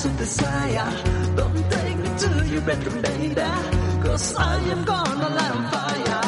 house 0.00 0.04
of 0.06 0.16
desire. 0.16 1.36
Don't 1.36 1.70
take 1.70 1.96
me 1.98 2.08
to 2.18 2.46
your 2.46 2.62
bedroom, 2.62 3.02
baby, 3.02 3.34
cause 4.02 4.34
I 4.36 4.56
am 4.70 4.84
gonna 4.84 5.28
light 5.28 5.50
on 5.50 5.70
fire. 5.70 6.19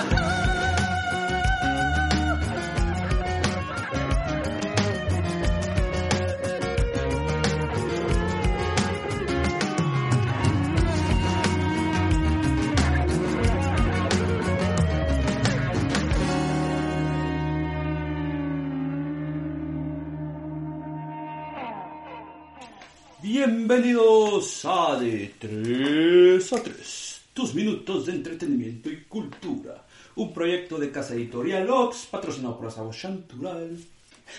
Bienvenidos 23.44 24.64
a 24.66 25.00
De 25.00 25.34
3 25.36 26.52
a 26.52 26.62
3, 26.62 27.20
tus 27.34 27.52
minutos 27.56 28.06
de 28.06 28.12
entretenimiento 28.12 28.88
y 28.88 29.02
cultura. 29.02 29.84
Un 30.14 30.32
proyecto 30.32 30.78
de 30.78 30.92
casa 30.92 31.14
editorial 31.14 31.68
Ox, 31.68 32.06
patrocinado 32.08 32.56
por 32.56 32.68
Asabo 32.68 32.92
Chantural. 32.92 33.76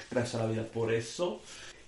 Gracias 0.10 0.36
a 0.36 0.46
la 0.46 0.52
vida 0.52 0.66
por 0.66 0.94
eso. 0.94 1.42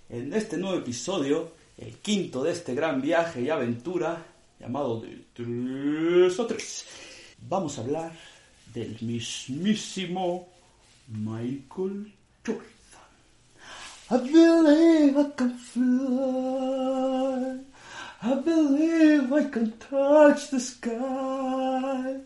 En 0.09 0.33
este 0.33 0.57
nuevo 0.57 0.77
episodio, 0.77 1.53
el 1.77 1.93
quinto 1.99 2.43
de 2.43 2.51
este 2.51 2.75
gran 2.75 2.99
viaje 3.01 3.43
y 3.43 3.49
aventura, 3.49 4.21
llamado 4.59 4.99
De 4.99 5.17
3 5.35 6.38
a 6.38 6.47
3, 6.47 6.85
vamos 7.47 7.77
a 7.77 7.81
hablar 7.83 8.11
del 8.73 8.97
mismísimo 8.99 10.49
Michael 11.07 12.11
Jordan. 12.45 12.74
I 14.08 14.18
believe 14.18 15.17
I 15.17 15.23
can 15.36 15.58
fly. 15.58 17.58
I 18.22 18.36
believe 18.36 19.34
I 19.34 19.50
can 19.50 19.72
touch 19.78 20.52
the 20.52 20.59
sky. 20.59 22.17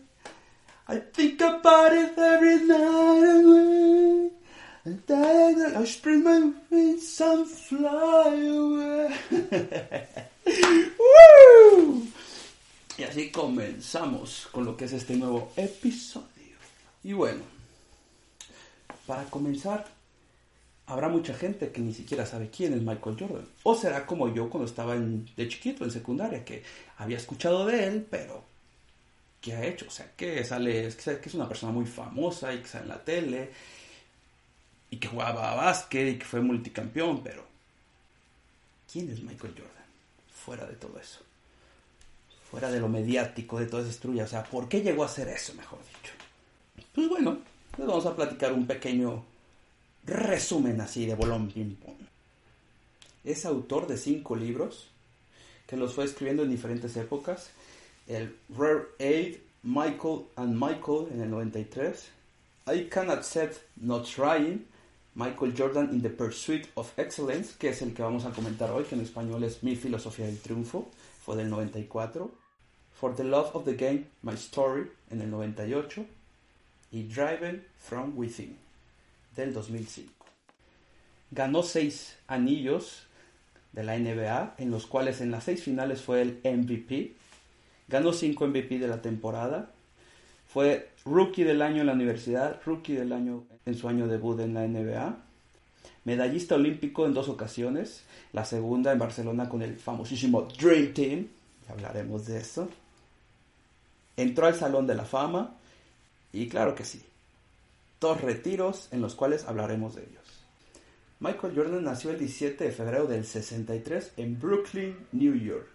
I 0.88 0.96
think 1.14 1.40
about 1.40 1.92
it 1.92 2.18
every 2.18 2.66
night 2.66 3.40
away. 3.40 4.30
And 4.84 5.02
then 5.06 5.76
I 5.76 5.84
spread 5.84 6.22
my 6.22 6.52
wings 6.70 7.18
and 7.20 7.48
fly 7.48 8.28
away. 8.28 9.14
¡Woo! 10.98 12.06
Y 12.98 13.04
así 13.04 13.30
comenzamos 13.30 14.48
con 14.52 14.66
lo 14.66 14.76
que 14.76 14.84
es 14.84 14.92
este 14.92 15.16
nuevo 15.16 15.50
episodio. 15.56 16.26
Y 17.02 17.14
bueno, 17.14 17.42
para 19.06 19.24
comenzar, 19.24 19.86
habrá 20.90 21.08
mucha 21.08 21.34
gente 21.34 21.70
que 21.70 21.80
ni 21.80 21.94
siquiera 21.94 22.26
sabe 22.26 22.50
quién 22.50 22.72
es 22.74 22.82
Michael 22.82 23.16
Jordan. 23.18 23.46
O 23.62 23.74
será 23.74 24.04
como 24.06 24.32
yo 24.34 24.50
cuando 24.50 24.68
estaba 24.68 24.94
en- 24.96 25.28
de 25.36 25.48
chiquito 25.48 25.84
en 25.84 25.90
secundaria, 25.90 26.44
que 26.44 26.62
había 26.98 27.16
escuchado 27.16 27.66
de 27.66 27.86
él, 27.86 28.06
pero 28.10 28.42
¿qué 29.40 29.54
ha 29.54 29.64
hecho? 29.64 29.86
O 29.88 29.90
sea, 29.90 30.10
que 30.16 30.44
sale, 30.44 30.88
que 30.94 31.28
es 31.28 31.34
una 31.34 31.48
persona 31.48 31.72
muy 31.72 31.86
famosa 31.86 32.52
y 32.52 32.58
que 32.58 32.68
sale 32.68 32.84
en 32.84 32.88
la 32.90 33.04
tele 33.04 33.50
y 34.90 34.96
que 34.96 35.08
jugaba 35.08 35.52
a 35.52 35.54
básquet 35.54 36.14
y 36.14 36.18
que 36.18 36.24
fue 36.24 36.40
multicampeón, 36.40 37.22
pero 37.22 37.44
¿quién 38.92 39.08
es 39.10 39.22
Michael 39.22 39.54
Jordan? 39.56 39.84
Fuera 40.34 40.66
de 40.66 40.74
todo 40.74 40.98
eso. 40.98 41.20
Fuera 42.50 42.70
de 42.70 42.80
lo 42.80 42.88
mediático, 42.88 43.60
de 43.60 43.66
toda 43.66 43.88
esa. 43.88 44.08
O 44.08 44.26
sea, 44.26 44.42
¿por 44.42 44.68
qué 44.68 44.82
llegó 44.82 45.04
a 45.04 45.06
hacer 45.06 45.28
eso, 45.28 45.54
mejor 45.54 45.78
dicho? 45.78 46.12
Pues 46.92 47.08
bueno, 47.08 47.38
les 47.78 47.86
vamos 47.86 48.04
a 48.06 48.16
platicar 48.16 48.52
un 48.52 48.66
pequeño 48.66 49.24
resumen 50.10 50.80
así 50.80 51.06
de 51.06 51.14
bolón 51.14 51.48
ping 51.48 51.76
pong. 51.76 51.96
Es 53.24 53.46
autor 53.46 53.86
de 53.86 53.96
cinco 53.96 54.36
libros 54.36 54.88
que 55.66 55.76
los 55.76 55.94
fue 55.94 56.04
escribiendo 56.04 56.42
en 56.42 56.50
diferentes 56.50 56.96
épocas. 56.96 57.50
El 58.08 58.36
Rare 58.48 58.88
Aid, 58.98 59.36
Michael 59.62 60.26
and 60.36 60.54
Michael 60.54 61.08
en 61.12 61.20
el 61.20 61.30
93. 61.30 62.08
I 62.66 62.88
Cannot 62.88 63.22
Set 63.22 63.60
Not 63.76 64.04
Trying, 64.04 64.66
Michael 65.14 65.54
Jordan 65.56 65.90
in 65.92 66.02
the 66.02 66.10
Pursuit 66.10 66.66
of 66.74 66.92
Excellence, 66.98 67.54
que 67.56 67.68
es 67.68 67.82
el 67.82 67.94
que 67.94 68.02
vamos 68.02 68.24
a 68.24 68.30
comentar 68.30 68.70
hoy, 68.70 68.84
que 68.84 68.96
en 68.96 69.02
español 69.02 69.44
es 69.44 69.62
Mi 69.62 69.76
Filosofía 69.76 70.26
del 70.26 70.38
Triunfo, 70.38 70.90
fue 71.24 71.36
del 71.36 71.50
94. 71.50 72.30
For 72.92 73.14
the 73.14 73.24
Love 73.24 73.54
of 73.54 73.64
the 73.64 73.74
Game, 73.74 74.06
My 74.22 74.34
Story 74.34 74.90
en 75.10 75.20
el 75.20 75.30
98. 75.30 76.04
Y 76.92 77.04
Driven 77.04 77.64
from 77.78 78.12
Within 78.16 78.58
del 79.36 79.52
2005. 79.52 80.12
Ganó 81.30 81.62
seis 81.62 82.16
anillos 82.26 83.06
de 83.72 83.84
la 83.84 83.98
NBA, 83.98 84.54
en 84.58 84.70
los 84.70 84.86
cuales 84.86 85.20
en 85.20 85.30
las 85.30 85.44
seis 85.44 85.62
finales 85.62 86.00
fue 86.00 86.22
el 86.22 86.40
MVP. 86.44 87.14
Ganó 87.88 88.12
cinco 88.12 88.46
MVP 88.46 88.78
de 88.78 88.88
la 88.88 89.00
temporada. 89.00 89.70
Fue 90.48 90.90
rookie 91.04 91.44
del 91.44 91.62
año 91.62 91.80
en 91.80 91.86
la 91.86 91.92
universidad, 91.92 92.60
rookie 92.64 92.94
del 92.94 93.12
año 93.12 93.44
en 93.66 93.76
su 93.76 93.88
año 93.88 94.08
debut 94.08 94.40
en 94.40 94.54
la 94.54 94.66
NBA. 94.66 95.16
Medallista 96.04 96.56
olímpico 96.56 97.06
en 97.06 97.14
dos 97.14 97.28
ocasiones. 97.28 98.02
La 98.32 98.44
segunda 98.44 98.92
en 98.92 98.98
Barcelona 98.98 99.48
con 99.48 99.62
el 99.62 99.76
famosísimo 99.76 100.42
Dream 100.42 100.92
Team. 100.92 101.28
Ya 101.66 101.74
hablaremos 101.74 102.26
de 102.26 102.38
eso. 102.38 102.68
Entró 104.16 104.46
al 104.46 104.54
Salón 104.54 104.86
de 104.86 104.94
la 104.94 105.04
Fama. 105.04 105.54
Y 106.32 106.48
claro 106.48 106.74
que 106.74 106.84
sí, 106.84 107.02
dos 108.00 108.20
retiros 108.22 108.88
en 108.92 109.02
los 109.02 109.14
cuales 109.14 109.44
hablaremos 109.44 109.94
de 109.94 110.02
ellos. 110.02 110.24
Michael 111.20 111.52
Jordan 111.54 111.84
nació 111.84 112.10
el 112.10 112.18
17 112.18 112.64
de 112.64 112.70
febrero 112.72 113.06
del 113.06 113.26
63 113.26 114.14
en 114.16 114.40
Brooklyn, 114.40 114.96
New 115.12 115.34
York. 115.34 115.68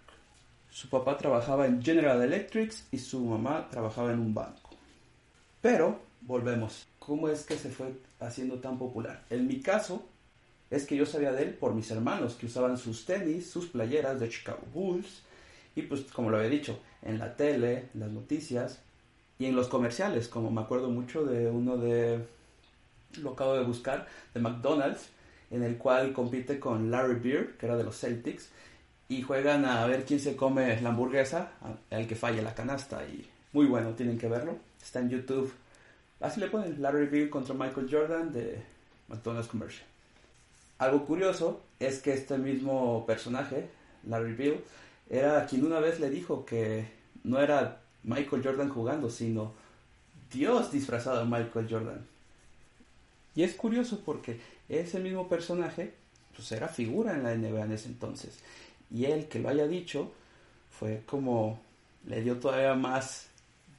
Su 0.71 0.89
papá 0.89 1.17
trabajaba 1.17 1.67
en 1.67 1.83
General 1.83 2.19
Electric 2.21 2.73
y 2.91 2.97
su 2.97 3.23
mamá 3.23 3.69
trabajaba 3.69 4.11
en 4.11 4.19
un 4.19 4.33
banco. 4.33 4.71
Pero, 5.61 5.99
volvemos, 6.21 6.87
¿cómo 6.97 7.29
es 7.29 7.45
que 7.45 7.57
se 7.57 7.69
fue 7.69 7.93
haciendo 8.19 8.59
tan 8.59 8.79
popular? 8.79 9.23
En 9.29 9.47
mi 9.47 9.61
caso, 9.61 10.03
es 10.71 10.85
que 10.85 10.95
yo 10.95 11.05
sabía 11.05 11.31
de 11.31 11.43
él 11.43 11.53
por 11.53 11.75
mis 11.75 11.91
hermanos 11.91 12.33
que 12.33 12.47
usaban 12.47 12.77
sus 12.77 13.05
tenis, 13.05 13.49
sus 13.49 13.67
playeras 13.67 14.19
de 14.19 14.29
Chicago 14.29 14.63
Bulls, 14.73 15.21
y 15.75 15.83
pues 15.83 16.01
como 16.01 16.31
lo 16.31 16.37
había 16.37 16.49
dicho, 16.49 16.79
en 17.03 17.19
la 17.19 17.35
tele, 17.35 17.89
en 17.93 17.99
las 17.99 18.09
noticias, 18.09 18.81
y 19.39 19.45
en 19.45 19.55
los 19.55 19.67
comerciales, 19.67 20.27
como 20.27 20.51
me 20.51 20.61
acuerdo 20.61 20.89
mucho 20.89 21.25
de 21.25 21.49
uno 21.49 21.77
de, 21.77 22.19
lo 23.21 23.31
acabo 23.31 23.55
de 23.55 23.63
buscar, 23.63 24.07
de 24.33 24.39
McDonald's, 24.39 25.09
en 25.51 25.63
el 25.63 25.77
cual 25.77 26.13
compite 26.13 26.59
con 26.59 26.91
Larry 26.91 27.19
Beer, 27.19 27.57
que 27.57 27.65
era 27.65 27.77
de 27.77 27.83
los 27.83 27.99
Celtics, 27.99 28.49
y 29.07 29.21
juegan 29.21 29.65
a 29.65 29.85
ver 29.85 30.05
quién 30.05 30.19
se 30.19 30.35
come 30.35 30.81
la 30.81 30.89
hamburguesa, 30.89 31.51
al 31.91 32.07
que 32.07 32.15
falle 32.15 32.41
la 32.41 32.55
canasta, 32.55 33.05
y 33.05 33.27
muy 33.53 33.65
bueno, 33.67 33.91
tienen 33.91 34.17
que 34.17 34.27
verlo, 34.27 34.57
está 34.81 34.99
en 34.99 35.09
YouTube, 35.09 35.53
así 36.19 36.39
le 36.39 36.47
ponen, 36.47 36.81
Larry 36.81 37.07
Beer 37.07 37.29
contra 37.29 37.53
Michael 37.53 37.87
Jordan 37.91 38.31
de 38.31 38.59
McDonald's 39.07 39.49
Commercial. 39.49 39.85
Algo 40.77 41.05
curioso 41.05 41.61
es 41.79 41.99
que 41.99 42.13
este 42.13 42.37
mismo 42.37 43.05
personaje, 43.05 43.69
Larry 44.07 44.33
Bill, 44.33 44.59
era 45.09 45.45
quien 45.45 45.65
una 45.65 45.79
vez 45.79 45.99
le 45.99 46.09
dijo 46.09 46.45
que 46.45 46.85
no 47.23 47.39
era 47.39 47.81
Michael 48.05 48.43
Jordan 48.43 48.69
jugando, 48.69 49.09
sino 49.09 49.53
Dios 50.31 50.71
disfrazado 50.71 51.19
de 51.19 51.25
Michael 51.25 51.67
Jordan. 51.69 52.05
Y 53.35 53.43
es 53.43 53.53
curioso 53.53 54.01
porque 54.05 54.39
ese 54.69 54.99
mismo 54.99 55.27
personaje 55.27 55.93
pues 56.35 56.51
era 56.51 56.67
figura 56.67 57.13
en 57.13 57.23
la 57.23 57.35
NBA 57.35 57.65
en 57.65 57.71
ese 57.71 57.87
entonces. 57.87 58.39
Y 58.91 59.05
él 59.05 59.27
que 59.27 59.39
lo 59.39 59.49
haya 59.49 59.67
dicho 59.67 60.11
fue 60.71 61.03
como 61.05 61.59
le 62.07 62.21
dio 62.21 62.37
todavía 62.37 62.75
más 62.75 63.27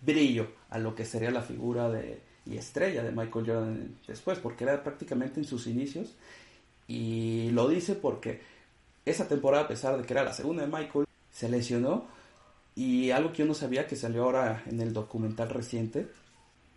brillo 0.02 0.48
a 0.70 0.78
lo 0.78 0.94
que 0.94 1.04
sería 1.04 1.30
la 1.30 1.42
figura 1.42 1.88
de 1.88 2.20
y 2.46 2.56
estrella 2.56 3.02
de 3.02 3.10
Michael 3.10 3.46
Jordan 3.46 3.96
después, 4.06 4.38
porque 4.38 4.64
era 4.64 4.82
prácticamente 4.82 5.40
en 5.40 5.46
sus 5.46 5.66
inicios. 5.66 6.14
Y 6.86 7.50
lo 7.50 7.68
dice 7.68 7.94
porque 7.94 8.40
esa 9.04 9.26
temporada, 9.26 9.64
a 9.64 9.68
pesar 9.68 9.96
de 9.96 10.04
que 10.04 10.12
era 10.12 10.22
la 10.22 10.32
segunda 10.32 10.62
de 10.62 10.68
Michael, 10.68 11.06
se 11.32 11.48
lesionó. 11.48 12.06
Y 12.76 13.10
algo 13.10 13.32
que 13.32 13.38
yo 13.38 13.46
no 13.46 13.54
sabía, 13.54 13.86
que 13.86 13.96
salió 13.96 14.24
ahora 14.24 14.62
en 14.66 14.80
el 14.80 14.92
documental 14.92 15.48
reciente, 15.48 16.08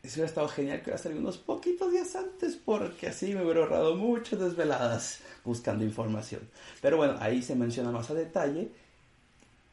eso 0.02 0.14
hubiera 0.16 0.30
estado 0.30 0.48
genial 0.48 0.78
que 0.78 0.86
hubiera 0.86 0.98
salido 0.98 1.20
unos 1.20 1.38
poquitos 1.38 1.92
días 1.92 2.16
antes, 2.16 2.56
porque 2.56 3.08
así 3.08 3.36
me 3.36 3.44
hubiera 3.44 3.62
ahorrado 3.62 3.96
muchas 3.96 4.40
desveladas 4.40 5.20
buscando 5.44 5.84
información. 5.84 6.42
Pero 6.82 6.98
bueno, 6.98 7.18
ahí 7.20 7.42
se 7.42 7.56
menciona 7.56 7.92
más 7.92 8.10
a 8.10 8.14
detalle 8.14 8.70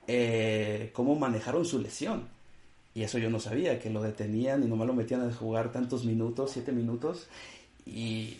eh, 0.08 0.90
cómo 0.92 1.14
manejaron 1.14 1.64
su 1.64 1.80
lesión. 1.80 2.28
Y 2.92 3.02
eso 3.02 3.18
yo 3.18 3.30
no 3.30 3.38
sabía, 3.38 3.78
que 3.78 3.90
lo 3.90 4.02
detenían 4.02 4.64
y 4.64 4.66
nomás 4.66 4.88
lo 4.88 4.94
metían 4.94 5.20
a 5.28 5.32
jugar 5.32 5.70
tantos 5.70 6.04
minutos, 6.04 6.50
siete 6.52 6.72
minutos. 6.72 7.28
Y 7.84 8.36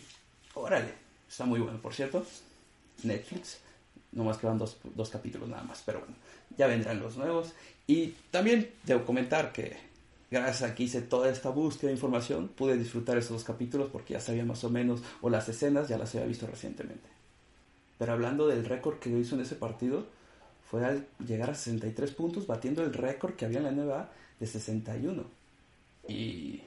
órale, 0.55 0.93
está 1.29 1.45
muy 1.45 1.61
bueno, 1.61 1.81
por 1.81 1.95
cierto. 1.95 2.25
Netflix, 3.05 3.59
nomás 4.13 4.39
que 4.39 4.47
van 4.47 4.59
dos, 4.59 4.79
dos 4.95 5.11
capítulos 5.11 5.49
nada 5.49 5.63
más, 5.63 5.83
pero 5.85 6.01
bueno, 6.01 6.15
ya 6.57 6.67
vendrán 6.67 6.99
los 6.99 7.17
nuevos. 7.17 7.53
Y 7.87 8.15
también 8.31 8.71
debo 8.85 9.05
comentar 9.05 9.53
que 9.53 9.77
gracias 10.31 10.71
a 10.71 10.75
que 10.75 10.85
hice 10.85 11.03
toda 11.03 11.31
esta 11.31 11.51
búsqueda 11.51 11.89
de 11.89 11.95
información, 11.95 12.49
pude 12.49 12.77
disfrutar 12.77 13.17
esos 13.17 13.31
dos 13.33 13.45
capítulos 13.45 13.91
porque 13.93 14.15
ya 14.15 14.21
sabía 14.21 14.45
más 14.45 14.65
o 14.65 14.71
menos, 14.71 15.03
o 15.21 15.31
las 15.31 15.49
escenas 15.49 15.89
ya 15.89 15.99
las 15.99 16.15
había 16.15 16.27
visto 16.27 16.47
recientemente. 16.47 17.09
Pero 17.99 18.13
hablando 18.13 18.47
del 18.47 18.65
récord 18.65 18.99
que 18.99 19.11
hizo 19.11 19.37
en 19.37 19.43
ese 19.43 19.55
partido, 19.55 20.07
fue 20.71 20.85
al 20.85 21.07
llegar 21.25 21.51
a 21.51 21.55
63 21.55 22.11
puntos, 22.11 22.47
batiendo 22.47 22.83
el 22.83 22.93
récord 22.93 23.35
que 23.35 23.45
había 23.45 23.59
en 23.59 23.65
la 23.65 23.71
NBA 23.71 24.11
de 24.41 24.47
61. 24.47 25.25
Y 26.09 26.61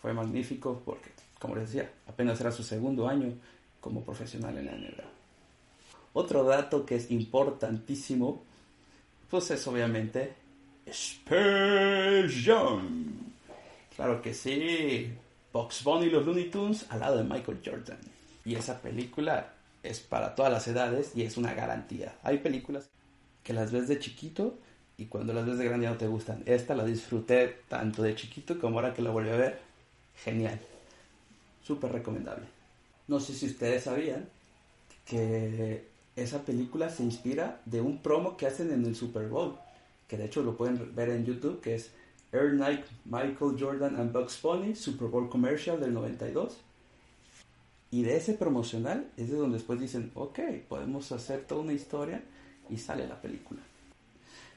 fue 0.00 0.12
magnífico 0.12 0.82
porque, 0.84 1.10
como 1.38 1.56
les 1.56 1.70
decía, 1.70 1.90
apenas 2.08 2.40
era 2.40 2.50
su 2.50 2.62
segundo 2.62 3.06
año 3.06 3.34
como 3.80 4.02
profesional 4.02 4.56
en 4.58 4.66
la 4.66 4.72
NBA. 4.72 5.04
Otro 6.14 6.44
dato 6.44 6.86
que 6.86 6.96
es 6.96 7.10
importantísimo, 7.10 8.42
pues 9.30 9.50
es 9.50 9.66
obviamente 9.66 10.34
Jam. 12.44 13.12
Claro 13.96 14.20
que 14.22 14.34
sí, 14.34 15.12
Box 15.52 15.84
Bunny 15.84 16.06
y 16.06 16.10
los 16.10 16.26
Looney 16.26 16.50
Tunes 16.50 16.86
al 16.90 17.00
lado 17.00 17.18
de 17.18 17.24
Michael 17.24 17.60
Jordan. 17.64 17.98
Y 18.44 18.56
esa 18.56 18.80
película 18.80 19.54
es 19.82 20.00
para 20.00 20.34
todas 20.34 20.52
las 20.52 20.66
edades 20.66 21.12
y 21.14 21.22
es 21.22 21.36
una 21.36 21.54
garantía. 21.54 22.14
Hay 22.22 22.38
películas 22.38 22.88
que 23.42 23.52
las 23.52 23.70
ves 23.70 23.88
de 23.88 23.98
chiquito 23.98 24.58
y 24.96 25.06
cuando 25.06 25.32
las 25.32 25.46
ves 25.46 25.58
de 25.58 25.64
grande 25.64 25.84
ya 25.84 25.90
no 25.90 25.96
te 25.96 26.06
gustan. 26.06 26.42
Esta 26.46 26.74
la 26.74 26.84
disfruté 26.84 27.60
tanto 27.68 28.02
de 28.02 28.14
chiquito 28.14 28.58
como 28.58 28.78
ahora 28.78 28.94
que 28.94 29.02
la 29.02 29.10
volví 29.10 29.30
a 29.30 29.36
ver. 29.36 29.60
Genial. 30.24 30.60
Súper 31.62 31.92
recomendable. 31.92 32.46
No 33.08 33.20
sé 33.20 33.34
si 33.34 33.46
ustedes 33.46 33.84
sabían 33.84 34.28
que 35.06 35.86
esa 36.16 36.42
película 36.42 36.90
se 36.90 37.02
inspira 37.02 37.60
de 37.64 37.80
un 37.80 37.98
promo 37.98 38.36
que 38.36 38.46
hacen 38.46 38.72
en 38.72 38.84
el 38.84 38.96
Super 38.96 39.28
Bowl, 39.28 39.58
que 40.08 40.16
de 40.16 40.26
hecho 40.26 40.42
lo 40.42 40.56
pueden 40.56 40.94
ver 40.94 41.10
en 41.10 41.24
YouTube, 41.24 41.60
que 41.60 41.74
es 41.74 41.90
Air 42.32 42.54
Nike, 42.54 42.84
Michael 43.04 43.56
Jordan 43.58 43.96
and 43.96 44.12
Bugs 44.12 44.40
Bunny, 44.42 44.74
Super 44.74 45.08
Bowl 45.08 45.28
Commercial 45.28 45.78
del 45.80 45.94
92. 45.94 46.56
Y 47.90 48.02
de 48.02 48.16
ese 48.16 48.34
promocional 48.34 49.08
es 49.16 49.30
de 49.30 49.36
donde 49.36 49.58
después 49.58 49.80
dicen, 49.80 50.10
ok, 50.14 50.40
podemos 50.68 51.12
hacer 51.12 51.44
toda 51.46 51.60
una 51.60 51.72
historia 51.72 52.22
y 52.68 52.76
sale 52.76 53.06
la 53.06 53.20
película. 53.20 53.60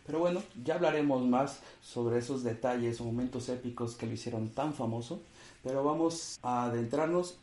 Pero 0.08 0.20
bueno, 0.20 0.42
ya 0.64 0.76
hablaremos 0.76 1.24
más 1.26 1.60
sobre 1.84 2.18
esos 2.18 2.44
detalles 2.44 3.00
o 3.00 3.04
momentos 3.04 3.50
épicos 3.50 3.96
que 3.96 4.08
lo 4.08 4.14
hicieron 4.14 4.50
tan 4.50 4.74
famoso, 4.74 5.22
pero 5.64 5.84
vamos 5.84 6.40
a 6.42 6.66
adentrarnos 6.66 7.38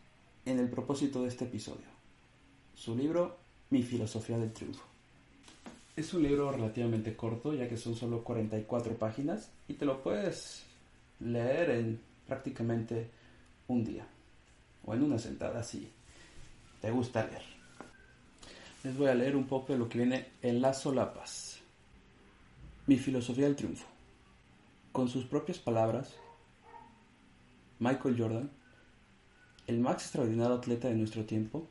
en 0.47 0.59
el 0.59 0.69
propósito 0.69 1.23
de 1.23 1.29
este 1.29 1.45
episodio. 1.45 1.87
Su 2.75 2.97
libro, 2.97 3.37
Mi 3.71 3.83
filosofía 3.83 4.39
del 4.39 4.53
triunfo. 4.53 4.94
Es 5.96 6.12
un 6.12 6.25
libro 6.25 6.50
relativamente 6.50 7.14
corto, 7.14 7.55
ya 7.55 7.69
que 7.69 7.76
son 7.76 7.94
solo 7.94 8.25
44 8.25 8.96
páginas, 8.96 9.52
y 9.69 9.75
te 9.75 9.85
lo 9.85 10.02
puedes 10.02 10.64
leer 11.20 11.70
en 11.70 12.00
prácticamente 12.26 13.11
un 13.69 13.85
día, 13.85 14.05
o 14.85 14.94
en 14.94 15.05
una 15.05 15.19
sentada 15.20 15.62
si 15.62 15.88
te 16.81 16.91
gusta 16.91 17.25
leer. 17.25 17.43
Les 18.82 18.96
voy 18.96 19.06
a 19.06 19.14
leer 19.14 19.37
un 19.37 19.46
poco 19.46 19.73
de 19.73 19.79
lo 19.79 19.88
que 19.88 19.99
viene 19.99 20.31
en 20.43 20.61
las 20.61 20.82
solapas. 20.82 21.61
Mi 22.88 22.96
filosofía 22.96 23.44
del 23.44 23.56
triunfo. 23.56 23.87
Con 24.91 25.08
sus 25.08 25.25
propias 25.26 25.58
palabras, 25.58 26.12
Michael 27.79 28.17
Jordan, 28.19 28.50
el 29.69 29.79
más 29.79 30.02
extraordinario 30.02 30.56
atleta 30.56 30.88
de 30.88 30.96
nuestro 30.96 31.25
tiempo, 31.25 31.69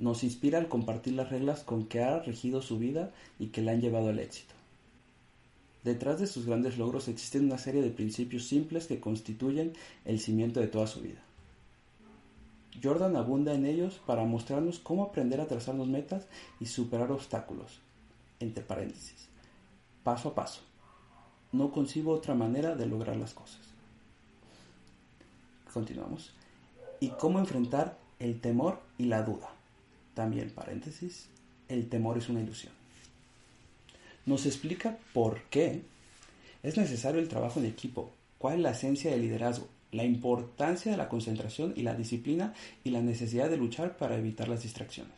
nos 0.00 0.24
inspira 0.24 0.58
al 0.58 0.68
compartir 0.68 1.12
las 1.12 1.28
reglas 1.28 1.62
con 1.62 1.86
que 1.86 2.02
ha 2.02 2.20
regido 2.20 2.62
su 2.62 2.78
vida 2.78 3.12
y 3.38 3.48
que 3.48 3.60
le 3.60 3.70
han 3.70 3.82
llevado 3.82 4.08
al 4.08 4.18
éxito. 4.18 4.54
Detrás 5.84 6.18
de 6.18 6.26
sus 6.26 6.46
grandes 6.46 6.78
logros 6.78 7.06
existen 7.08 7.44
una 7.44 7.58
serie 7.58 7.82
de 7.82 7.90
principios 7.90 8.46
simples 8.46 8.86
que 8.86 8.98
constituyen 8.98 9.74
el 10.06 10.18
cimiento 10.18 10.58
de 10.58 10.68
toda 10.68 10.86
su 10.86 11.00
vida. 11.02 11.20
Jordan 12.82 13.14
abunda 13.16 13.52
en 13.54 13.66
ellos 13.66 14.00
para 14.06 14.24
mostrarnos 14.24 14.78
cómo 14.78 15.04
aprender 15.04 15.40
a 15.40 15.46
trazarnos 15.46 15.88
metas 15.88 16.26
y 16.60 16.66
superar 16.66 17.12
obstáculos, 17.12 17.80
entre 18.40 18.64
paréntesis, 18.64 19.28
paso 20.02 20.30
a 20.30 20.34
paso. 20.34 20.62
No 21.52 21.72
concibo 21.72 22.12
otra 22.12 22.34
manera 22.34 22.74
de 22.74 22.86
lograr 22.86 23.16
las 23.16 23.34
cosas. 23.34 23.60
Continuamos. 25.72 26.32
Y 27.00 27.08
cómo 27.08 27.38
enfrentar 27.38 27.98
el 28.18 28.40
temor 28.40 28.80
y 28.96 29.04
la 29.04 29.22
duda. 29.22 29.59
También 30.14 30.50
paréntesis, 30.50 31.28
el 31.68 31.88
temor 31.88 32.18
es 32.18 32.28
una 32.28 32.40
ilusión. 32.40 32.72
Nos 34.26 34.46
explica 34.46 34.98
por 35.12 35.42
qué 35.44 35.82
es 36.62 36.76
necesario 36.76 37.20
el 37.20 37.28
trabajo 37.28 37.60
en 37.60 37.66
equipo, 37.66 38.12
cuál 38.38 38.56
es 38.56 38.60
la 38.60 38.70
esencia 38.72 39.10
del 39.10 39.22
liderazgo, 39.22 39.68
la 39.92 40.04
importancia 40.04 40.92
de 40.92 40.98
la 40.98 41.08
concentración 41.08 41.72
y 41.76 41.82
la 41.82 41.94
disciplina 41.94 42.54
y 42.84 42.90
la 42.90 43.00
necesidad 43.00 43.50
de 43.50 43.56
luchar 43.56 43.96
para 43.96 44.16
evitar 44.16 44.48
las 44.48 44.62
distracciones. 44.62 45.14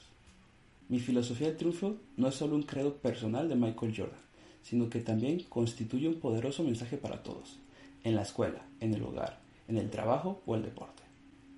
Mi 0.88 1.00
filosofía 1.00 1.48
del 1.48 1.56
triunfo 1.56 1.96
no 2.16 2.28
es 2.28 2.34
solo 2.34 2.54
un 2.54 2.62
credo 2.62 2.96
personal 2.96 3.48
de 3.48 3.56
Michael 3.56 3.94
Jordan, 3.96 4.20
sino 4.62 4.88
que 4.88 5.00
también 5.00 5.42
constituye 5.48 6.08
un 6.08 6.20
poderoso 6.20 6.62
mensaje 6.62 6.96
para 6.96 7.22
todos, 7.22 7.58
en 8.04 8.14
la 8.14 8.22
escuela, 8.22 8.64
en 8.80 8.94
el 8.94 9.02
hogar, 9.02 9.40
en 9.68 9.78
el 9.78 9.90
trabajo 9.90 10.42
o 10.46 10.54
el 10.54 10.62
deporte, 10.62 11.02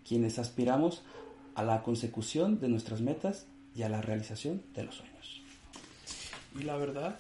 quienes 0.06 0.38
aspiramos 0.38 1.02
a 1.54 1.62
la 1.62 1.82
consecución 1.82 2.60
de 2.60 2.68
nuestras 2.68 3.00
metas 3.00 3.46
y 3.74 3.82
a 3.82 3.88
la 3.88 4.02
realización 4.02 4.62
de 4.74 4.84
los 4.84 4.96
sueños. 4.96 5.42
Y 6.58 6.62
la 6.62 6.76
verdad, 6.76 7.18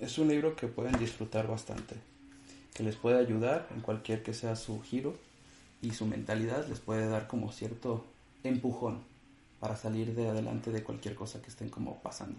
es 0.00 0.18
un 0.18 0.28
libro 0.28 0.56
que 0.56 0.66
pueden 0.66 0.98
disfrutar 0.98 1.46
bastante 1.46 1.96
que 2.76 2.82
les 2.82 2.96
puede 2.96 3.18
ayudar 3.18 3.66
en 3.74 3.80
cualquier 3.80 4.22
que 4.22 4.34
sea 4.34 4.54
su 4.54 4.82
giro 4.82 5.16
y 5.80 5.92
su 5.92 6.04
mentalidad 6.04 6.68
les 6.68 6.78
puede 6.78 7.08
dar 7.08 7.26
como 7.26 7.50
cierto 7.50 8.04
empujón 8.44 8.98
para 9.60 9.76
salir 9.76 10.14
de 10.14 10.28
adelante 10.28 10.70
de 10.70 10.82
cualquier 10.82 11.14
cosa 11.14 11.40
que 11.40 11.48
estén 11.48 11.70
como 11.70 12.02
pasando. 12.02 12.38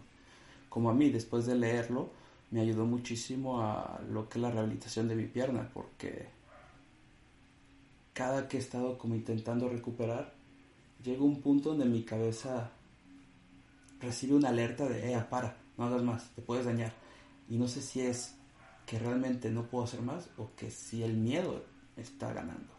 Como 0.69 0.91
a 0.91 0.93
mí, 0.93 1.09
después 1.09 1.47
de 1.47 1.55
leerlo, 1.55 2.11
me 2.51 2.61
ayudó 2.61 2.85
muchísimo 2.85 3.63
a 3.63 3.99
lo 4.11 4.29
que 4.29 4.37
es 4.37 4.43
la 4.43 4.51
rehabilitación 4.51 5.07
de 5.07 5.15
mi 5.15 5.25
pierna, 5.25 5.71
porque 5.73 6.27
cada 8.13 8.47
que 8.47 8.57
he 8.57 8.59
estado 8.59 8.99
como 8.99 9.15
intentando 9.15 9.69
recuperar, 9.69 10.35
llega 11.03 11.23
un 11.23 11.41
punto 11.41 11.69
donde 11.69 11.85
mi 11.85 12.03
cabeza 12.03 12.71
recibe 13.99 14.35
una 14.35 14.49
alerta 14.49 14.87
de, 14.87 15.13
eh, 15.13 15.25
para, 15.29 15.57
no 15.77 15.85
hagas 15.85 16.03
más, 16.03 16.29
te 16.35 16.41
puedes 16.41 16.65
dañar. 16.65 16.93
Y 17.49 17.57
no 17.57 17.67
sé 17.67 17.81
si 17.81 18.01
es 18.01 18.35
que 18.85 18.99
realmente 18.99 19.49
no 19.49 19.63
puedo 19.63 19.83
hacer 19.83 20.01
más 20.01 20.29
o 20.37 20.49
que 20.55 20.71
si 20.71 21.03
el 21.03 21.13
miedo 21.13 21.63
está 21.95 22.33
ganando. 22.33 22.73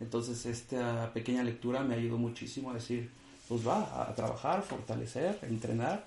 Entonces 0.00 0.44
esta 0.46 1.12
pequeña 1.12 1.44
lectura 1.44 1.82
me 1.82 1.94
ayudó 1.94 2.18
muchísimo 2.18 2.70
a 2.70 2.74
decir, 2.74 3.10
pues 3.48 3.66
va, 3.66 4.02
a 4.02 4.14
trabajar, 4.14 4.62
fortalecer, 4.62 5.38
entrenar 5.42 6.06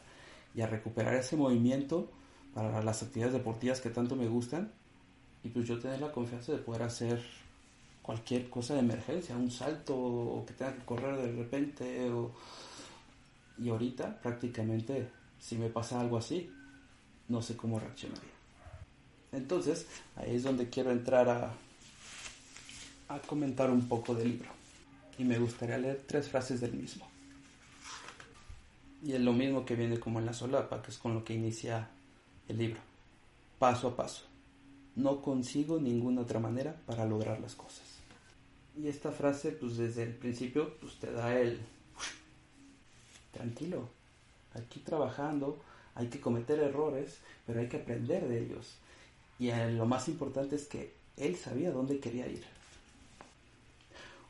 y 0.54 0.62
a 0.62 0.68
recuperar 0.68 1.16
ese 1.16 1.38
movimiento 1.38 2.10
para 2.54 2.82
las 2.82 3.04
actividades 3.04 3.34
deportivas 3.34 3.82
que 3.82 3.90
tanto 3.90 4.16
me 4.16 4.28
gustan 4.28 4.72
y 5.44 5.50
pues 5.50 5.68
yo 5.68 5.80
tener 5.80 6.02
la 6.02 6.12
confianza 6.12 6.54
de 6.54 6.58
poder 6.58 6.84
hacer 6.84 7.22
cualquier 8.06 8.50
cosa 8.52 8.76
de 8.76 8.82
emergencia, 8.82 9.36
un 9.36 9.50
salto 9.50 9.98
o 9.98 10.46
que 10.46 10.54
tenga 10.54 10.76
que 10.76 10.86
correr 10.86 11.18
de 11.18 11.32
repente 11.32 12.10
o... 12.12 12.32
y 13.58 13.70
ahorita 13.70 14.22
prácticamente 14.22 15.10
si 15.40 15.58
me 15.58 15.70
pasa 15.70 16.00
algo 16.00 16.18
así 16.18 16.52
no 17.28 17.42
sé 17.42 17.58
cómo 17.58 17.80
reaccionaría. 17.80 18.30
Entonces, 19.32 19.88
ahí 20.16 20.36
es 20.36 20.44
donde 20.44 20.70
quiero 20.70 20.92
entrar 20.92 21.28
a, 21.30 21.52
a 23.10 23.20
comentar 23.20 23.72
un 23.72 23.88
poco 23.88 24.14
del 24.14 24.30
libro. 24.30 24.50
Y 25.18 25.24
me 25.24 25.40
gustaría 25.40 25.78
leer 25.80 26.04
tres 26.06 26.30
frases 26.30 26.62
del 26.62 26.74
mismo. 26.74 27.08
Y 29.04 29.14
es 29.14 29.22
lo 29.22 29.34
mismo 29.34 29.66
que 29.66 29.76
viene 29.76 30.00
como 30.00 30.20
en 30.20 30.28
la 30.28 30.34
solapa, 30.34 30.82
que 30.84 30.92
es 30.92 30.98
con 31.00 31.16
lo 31.16 31.24
que 31.24 31.34
inicia 31.34 31.90
el 32.48 32.60
libro. 32.60 32.80
Paso 33.58 33.88
a 33.88 33.96
paso. 33.96 34.24
No 34.96 35.22
consigo 35.22 35.80
ninguna 35.80 36.22
otra 36.22 36.40
manera 36.40 36.76
para 36.86 37.06
lograr 37.06 37.40
las 37.40 37.56
cosas. 37.56 37.95
Y 38.78 38.88
esta 38.88 39.12
frase, 39.12 39.52
pues 39.52 39.78
desde 39.78 40.04
el 40.04 40.14
principio, 40.14 40.74
pues 40.82 40.96
te 40.96 41.12
da 41.12 41.40
el... 41.40 41.60
Tranquilo, 43.32 43.90
aquí 44.54 44.80
trabajando, 44.80 45.62
hay 45.94 46.08
que 46.08 46.22
cometer 46.22 46.60
errores, 46.60 47.18
pero 47.46 47.60
hay 47.60 47.68
que 47.68 47.78
aprender 47.78 48.28
de 48.28 48.44
ellos. 48.44 48.76
Y 49.40 49.52
lo 49.52 49.86
más 49.86 50.08
importante 50.08 50.56
es 50.56 50.68
que 50.68 50.94
él 51.18 51.36
sabía 51.36 51.72
dónde 51.72 52.00
quería 52.00 52.28
ir. 52.28 52.44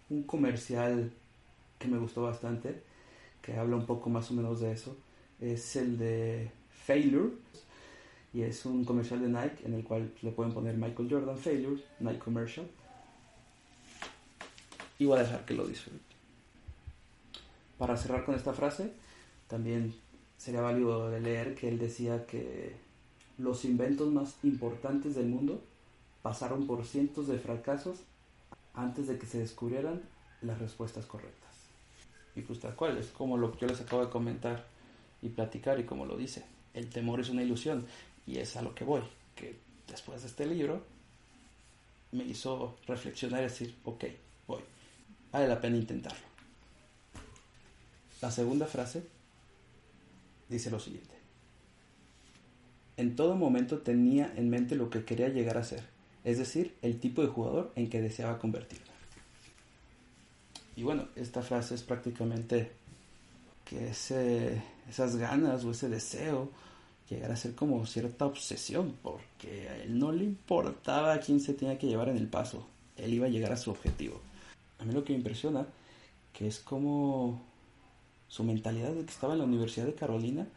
Un 0.09 0.23
comercial 0.23 1.11
que 1.77 1.87
me 1.87 1.97
gustó 1.99 2.23
bastante, 2.23 2.81
que 3.41 3.55
habla 3.57 3.75
un 3.75 3.85
poco 3.85 4.09
más 4.09 4.31
o 4.31 4.33
menos 4.33 4.59
de 4.59 4.71
eso, 4.71 4.95
es 5.39 5.75
el 5.75 5.97
de 5.97 6.49
Failure. 6.85 7.29
Y 8.33 8.41
es 8.41 8.65
un 8.65 8.83
comercial 8.83 9.21
de 9.21 9.29
Nike 9.29 9.65
en 9.65 9.75
el 9.75 9.83
cual 9.83 10.11
le 10.21 10.31
pueden 10.31 10.53
poner 10.53 10.75
Michael 10.75 11.09
Jordan 11.09 11.37
Failure, 11.37 11.81
Nike 11.99 12.19
Commercial. 12.19 12.67
Y 14.99 15.05
voy 15.05 15.19
a 15.19 15.23
dejar 15.23 15.45
que 15.45 15.53
lo 15.53 15.65
disfruten. 15.65 16.01
Para 17.77 17.97
cerrar 17.97 18.25
con 18.25 18.35
esta 18.35 18.53
frase, 18.53 18.93
también 19.47 19.93
sería 20.37 20.61
válido 20.61 21.17
leer 21.19 21.55
que 21.55 21.67
él 21.67 21.77
decía 21.77 22.25
que 22.25 22.75
los 23.37 23.65
inventos 23.65 24.11
más 24.11 24.35
importantes 24.43 25.15
del 25.15 25.27
mundo 25.27 25.61
pasaron 26.21 26.67
por 26.67 26.85
cientos 26.85 27.27
de 27.27 27.37
fracasos 27.37 27.99
antes 28.73 29.07
de 29.07 29.17
que 29.17 29.25
se 29.25 29.39
descubrieran 29.39 30.01
las 30.41 30.59
respuestas 30.59 31.05
correctas. 31.05 31.45
Y 32.35 32.41
pues 32.41 32.59
tal 32.59 32.75
cual, 32.75 32.97
es 32.97 33.07
como 33.07 33.37
lo 33.37 33.51
que 33.51 33.59
yo 33.59 33.67
les 33.67 33.81
acabo 33.81 34.03
de 34.03 34.11
comentar 34.11 34.65
y 35.21 35.29
platicar 35.29 35.79
y 35.79 35.83
como 35.85 36.05
lo 36.05 36.17
dice. 36.17 36.45
el 36.73 36.89
temor 36.89 37.19
es 37.19 37.29
una 37.29 37.43
ilusión. 37.43 37.85
Y 38.27 38.39
es 38.39 38.55
a 38.55 38.61
lo 38.61 38.73
que 38.73 38.83
voy, 38.83 39.01
que 39.35 39.55
después 39.87 40.21
de 40.21 40.27
este 40.27 40.45
libro 40.45 40.81
me 42.11 42.23
hizo 42.23 42.75
reflexionar 42.87 43.41
y 43.41 43.43
decir, 43.43 43.75
ok, 43.85 44.05
vale 45.35 45.49
la 45.49 45.59
pena 45.59 45.75
intentarlo. 45.75 46.25
La 48.21 48.31
segunda 48.31 48.65
frase 48.67 49.03
dice 50.47 50.71
lo 50.71 50.79
siguiente. 50.79 51.13
En 52.95 53.17
todo 53.17 53.35
momento 53.35 53.79
tenía 53.79 54.31
en 54.37 54.49
mente 54.49 54.75
lo 54.75 54.89
que 54.89 55.03
quería 55.03 55.27
llegar 55.27 55.57
a 55.57 55.65
ser, 55.65 55.83
es 56.23 56.37
decir, 56.37 56.73
el 56.81 57.01
tipo 57.01 57.21
de 57.21 57.27
jugador 57.27 57.73
en 57.75 57.89
que 57.89 58.01
deseaba 58.01 58.39
convertirme. 58.39 58.85
Y 60.77 60.83
bueno, 60.83 61.09
esta 61.17 61.41
frase 61.41 61.75
es 61.75 61.83
prácticamente 61.83 62.71
que 63.65 63.89
ese, 63.89 64.61
esas 64.89 65.17
ganas 65.17 65.65
o 65.65 65.71
ese 65.71 65.89
deseo 65.89 66.49
llegara 67.09 67.33
a 67.33 67.37
ser 67.37 67.55
como 67.55 67.85
cierta 67.85 68.25
obsesión, 68.25 68.95
porque 69.03 69.67
a 69.67 69.75
él 69.83 69.99
no 69.99 70.13
le 70.13 70.23
importaba 70.23 71.13
a 71.13 71.19
quién 71.19 71.41
se 71.41 71.53
tenía 71.53 71.77
que 71.77 71.87
llevar 71.87 72.07
en 72.07 72.15
el 72.15 72.27
paso, 72.27 72.65
él 72.95 73.13
iba 73.13 73.25
a 73.25 73.29
llegar 73.29 73.51
a 73.51 73.57
su 73.57 73.69
objetivo. 73.69 74.21
A 74.85 74.87
mí 74.87 74.93
lo 74.93 75.03
que 75.03 75.13
me 75.13 75.17
impresiona, 75.17 75.65
que 76.31 76.47
es 76.47 76.59
como 76.59 77.41
su 78.27 78.43
mentalidad 78.43 78.91
de 78.91 79.03
que 79.03 79.11
estaba 79.11 79.33
en 79.33 79.39
la 79.39 79.45
Universidad 79.45 79.87
de 79.87 79.95
Carolina, 79.95 80.47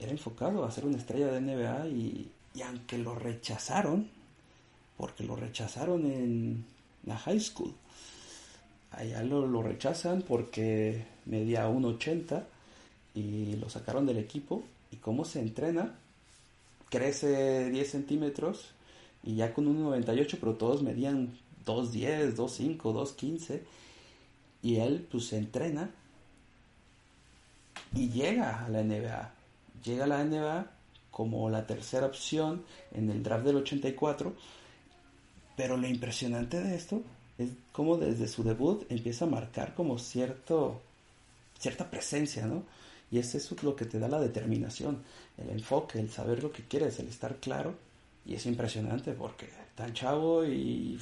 era 0.00 0.10
enfocado 0.10 0.64
a 0.64 0.70
ser 0.72 0.86
una 0.86 0.96
estrella 0.96 1.28
de 1.28 1.40
NBA 1.40 1.86
y, 1.86 2.32
y 2.56 2.62
aunque 2.62 2.98
lo 2.98 3.14
rechazaron, 3.14 4.08
porque 4.96 5.22
lo 5.22 5.36
rechazaron 5.36 6.04
en 6.04 6.64
la 7.06 7.16
high 7.16 7.38
school, 7.38 7.72
allá 8.90 9.22
lo, 9.22 9.46
lo 9.46 9.62
rechazan 9.62 10.22
porque 10.22 11.04
medía 11.26 11.68
1,80 11.68 12.42
y 13.14 13.54
lo 13.54 13.70
sacaron 13.70 14.04
del 14.04 14.18
equipo 14.18 14.64
y 14.90 14.96
cómo 14.96 15.24
se 15.24 15.38
entrena, 15.38 15.94
crece 16.88 17.70
10 17.70 17.88
centímetros 17.88 18.70
y 19.22 19.36
ya 19.36 19.54
con 19.54 19.66
1,98, 19.66 20.38
pero 20.40 20.54
todos 20.54 20.82
medían 20.82 21.38
2,10, 21.66 22.34
2,5, 22.34 22.78
2,15 22.78 23.60
y 24.62 24.76
él 24.76 25.06
pues 25.10 25.26
se 25.28 25.38
entrena 25.38 25.90
y 27.94 28.08
llega 28.10 28.64
a 28.64 28.68
la 28.68 28.82
NBA. 28.82 29.32
Llega 29.84 30.04
a 30.04 30.08
la 30.08 30.24
NBA 30.24 30.70
como 31.10 31.50
la 31.50 31.66
tercera 31.66 32.06
opción 32.06 32.64
en 32.92 33.10
el 33.10 33.22
draft 33.22 33.44
del 33.44 33.56
84, 33.56 34.34
pero 35.56 35.76
lo 35.76 35.86
impresionante 35.86 36.60
de 36.62 36.76
esto 36.76 37.02
es 37.38 37.50
como 37.72 37.96
desde 37.96 38.28
su 38.28 38.42
debut 38.42 38.84
empieza 38.90 39.24
a 39.24 39.28
marcar 39.28 39.74
como 39.74 39.98
cierto 39.98 40.80
cierta 41.58 41.90
presencia, 41.90 42.46
¿no? 42.46 42.62
Y 43.10 43.18
es 43.18 43.34
eso 43.34 43.56
lo 43.62 43.76
que 43.76 43.84
te 43.84 43.98
da 43.98 44.08
la 44.08 44.20
determinación, 44.20 45.02
el 45.36 45.50
enfoque, 45.50 45.98
el 45.98 46.10
saber 46.10 46.42
lo 46.42 46.52
que 46.52 46.64
quieres, 46.64 46.98
el 47.00 47.08
estar 47.08 47.36
claro. 47.36 47.74
Y 48.24 48.34
es 48.34 48.46
impresionante 48.46 49.12
porque 49.12 49.48
tan 49.74 49.92
chavo 49.92 50.44
y, 50.44 50.98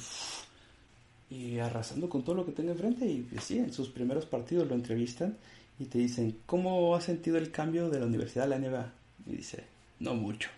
y 1.29 1.59
arrasando 1.59 2.09
con 2.09 2.23
todo 2.23 2.35
lo 2.35 2.45
que 2.45 2.51
tenga 2.51 2.71
enfrente. 2.71 3.05
Y 3.05 3.21
pues 3.21 3.43
sí, 3.43 3.59
en 3.59 3.73
sus 3.73 3.89
primeros 3.89 4.25
partidos 4.25 4.67
lo 4.67 4.75
entrevistan 4.75 5.37
y 5.79 5.85
te 5.85 5.97
dicen, 5.97 6.39
¿cómo 6.45 6.95
ha 6.95 7.01
sentido 7.01 7.37
el 7.37 7.51
cambio 7.51 7.89
de 7.89 7.99
la 7.99 8.05
universidad 8.05 8.45
a 8.45 8.57
la 8.57 8.59
NBA? 8.59 8.91
Y 9.27 9.37
dice, 9.37 9.63
no 9.99 10.15
mucho. 10.15 10.49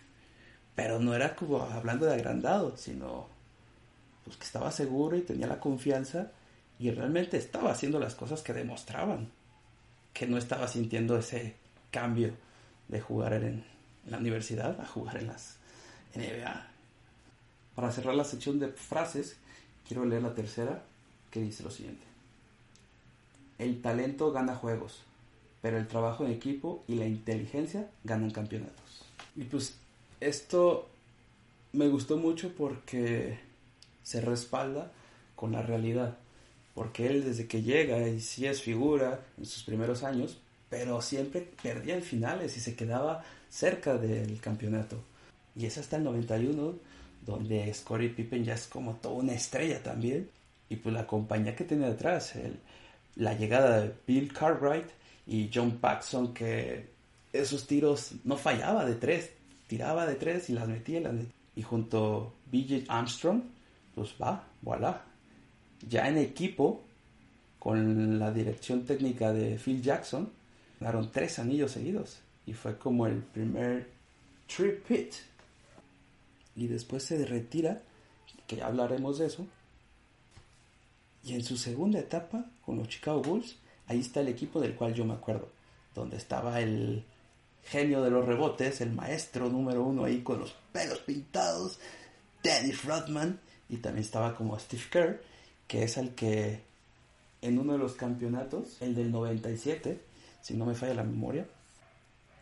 Pero 0.74 0.98
no 0.98 1.14
era 1.14 1.36
como 1.36 1.62
hablando 1.62 2.06
de 2.06 2.14
agrandado, 2.14 2.76
sino 2.76 3.28
pues 4.24 4.36
que 4.36 4.44
estaba 4.44 4.70
seguro 4.70 5.16
y 5.16 5.22
tenía 5.22 5.46
la 5.46 5.60
confianza 5.60 6.32
y 6.78 6.90
realmente 6.90 7.36
estaba 7.36 7.70
haciendo 7.70 7.98
las 7.98 8.14
cosas 8.14 8.42
que 8.42 8.52
demostraban 8.52 9.28
que 10.12 10.26
no 10.26 10.36
estaba 10.36 10.68
sintiendo 10.68 11.16
ese 11.16 11.56
cambio 11.90 12.32
de 12.88 13.00
jugar 13.00 13.32
en, 13.34 13.64
la 14.06 14.18
universidad 14.18 14.80
a 14.80 14.86
jugar 14.86 15.16
en 15.18 15.28
las 15.28 15.58
NBA. 16.16 16.66
Para 17.76 17.92
cerrar 17.92 18.16
la 18.16 18.24
sección 18.24 18.58
de 18.58 18.68
frases, 18.68 19.36
quiero 19.92 20.06
leer 20.06 20.22
la 20.22 20.34
tercera 20.34 20.82
que 21.30 21.42
dice 21.42 21.62
lo 21.62 21.70
siguiente. 21.70 22.02
El 23.58 23.82
talento 23.82 24.32
gana 24.32 24.54
juegos, 24.54 25.02
pero 25.60 25.76
el 25.76 25.86
trabajo 25.86 26.24
en 26.24 26.32
equipo 26.32 26.82
y 26.88 26.94
la 26.94 27.06
inteligencia 27.06 27.90
ganan 28.02 28.30
campeonatos. 28.30 29.04
Y 29.36 29.44
pues 29.44 29.74
esto 30.20 30.88
me 31.74 31.88
gustó 31.88 32.16
mucho 32.16 32.54
porque 32.56 33.38
se 34.02 34.22
respalda 34.22 34.90
con 35.36 35.52
la 35.52 35.60
realidad 35.60 36.16
porque 36.74 37.06
él 37.06 37.22
desde 37.22 37.46
que 37.46 37.62
llega 37.62 38.08
y 38.08 38.18
sí 38.20 38.46
es 38.46 38.62
figura 38.62 39.20
en 39.36 39.44
sus 39.44 39.62
primeros 39.62 40.02
años, 40.04 40.38
pero 40.70 41.02
siempre 41.02 41.46
perdía 41.62 41.96
en 41.96 42.02
finales 42.02 42.56
y 42.56 42.60
se 42.60 42.74
quedaba 42.74 43.22
cerca 43.50 43.98
del 43.98 44.40
campeonato. 44.40 44.96
Y 45.54 45.66
es 45.66 45.76
hasta 45.76 45.98
el 45.98 46.04
91 46.04 46.76
donde 47.24 47.72
Scottie 47.72 48.10
Pippen 48.10 48.44
ya 48.44 48.54
es 48.54 48.66
como 48.66 48.94
toda 48.94 49.16
una 49.16 49.34
estrella 49.34 49.82
también. 49.82 50.28
Y 50.68 50.76
pues 50.76 50.94
la 50.94 51.06
compañía 51.06 51.54
que 51.54 51.64
tiene 51.64 51.88
detrás, 51.88 52.34
la 53.16 53.34
llegada 53.34 53.80
de 53.80 53.92
Bill 54.06 54.32
Cartwright 54.32 54.86
y 55.26 55.50
John 55.52 55.78
Paxson, 55.78 56.32
que 56.32 56.86
esos 57.32 57.66
tiros 57.66 58.12
no 58.24 58.36
fallaba 58.36 58.84
de 58.84 58.94
tres, 58.94 59.30
tiraba 59.66 60.06
de 60.06 60.14
tres 60.14 60.50
y 60.50 60.54
las 60.54 60.68
metía. 60.68 61.02
Y 61.54 61.62
junto 61.62 62.32
BJ 62.50 62.84
Armstrong, 62.88 63.42
pues 63.94 64.14
va, 64.20 64.44
voilà, 64.62 65.02
ya 65.88 66.08
en 66.08 66.18
equipo, 66.18 66.82
con 67.58 68.18
la 68.18 68.32
dirección 68.32 68.84
técnica 68.84 69.32
de 69.32 69.58
Phil 69.58 69.82
Jackson, 69.82 70.30
ganaron 70.80 71.10
tres 71.12 71.38
anillos 71.38 71.72
seguidos. 71.72 72.20
Y 72.46 72.54
fue 72.54 72.76
como 72.76 73.06
el 73.06 73.18
primer 73.18 73.88
trip 74.46 74.86
hit. 74.86 75.14
Y 76.54 76.66
después 76.66 77.04
se 77.04 77.24
retira, 77.24 77.82
que 78.46 78.56
ya 78.56 78.66
hablaremos 78.66 79.18
de 79.18 79.26
eso. 79.26 79.46
Y 81.24 81.34
en 81.34 81.44
su 81.44 81.56
segunda 81.56 81.98
etapa, 81.98 82.46
con 82.64 82.78
los 82.78 82.88
Chicago 82.88 83.22
Bulls, 83.22 83.56
ahí 83.86 84.00
está 84.00 84.20
el 84.20 84.28
equipo 84.28 84.60
del 84.60 84.74
cual 84.74 84.94
yo 84.94 85.04
me 85.04 85.14
acuerdo. 85.14 85.48
Donde 85.94 86.16
estaba 86.16 86.60
el 86.60 87.04
genio 87.64 88.02
de 88.02 88.10
los 88.10 88.26
rebotes, 88.26 88.80
el 88.80 88.92
maestro 88.92 89.48
número 89.48 89.84
uno 89.84 90.04
ahí 90.04 90.22
con 90.22 90.40
los 90.40 90.54
pelos 90.72 90.98
pintados, 91.00 91.78
Dennis 92.42 92.84
Rodman. 92.84 93.40
Y 93.68 93.76
también 93.78 94.04
estaba 94.04 94.34
como 94.34 94.58
Steve 94.58 94.82
Kerr 94.90 95.32
que 95.72 95.84
es 95.84 95.96
el 95.96 96.14
que 96.14 96.60
en 97.40 97.58
uno 97.58 97.72
de 97.72 97.78
los 97.78 97.94
campeonatos, 97.94 98.76
el 98.82 98.94
del 98.94 99.10
97, 99.10 100.02
si 100.42 100.52
no 100.52 100.66
me 100.66 100.74
falla 100.74 100.92
la 100.92 101.02
memoria, 101.02 101.46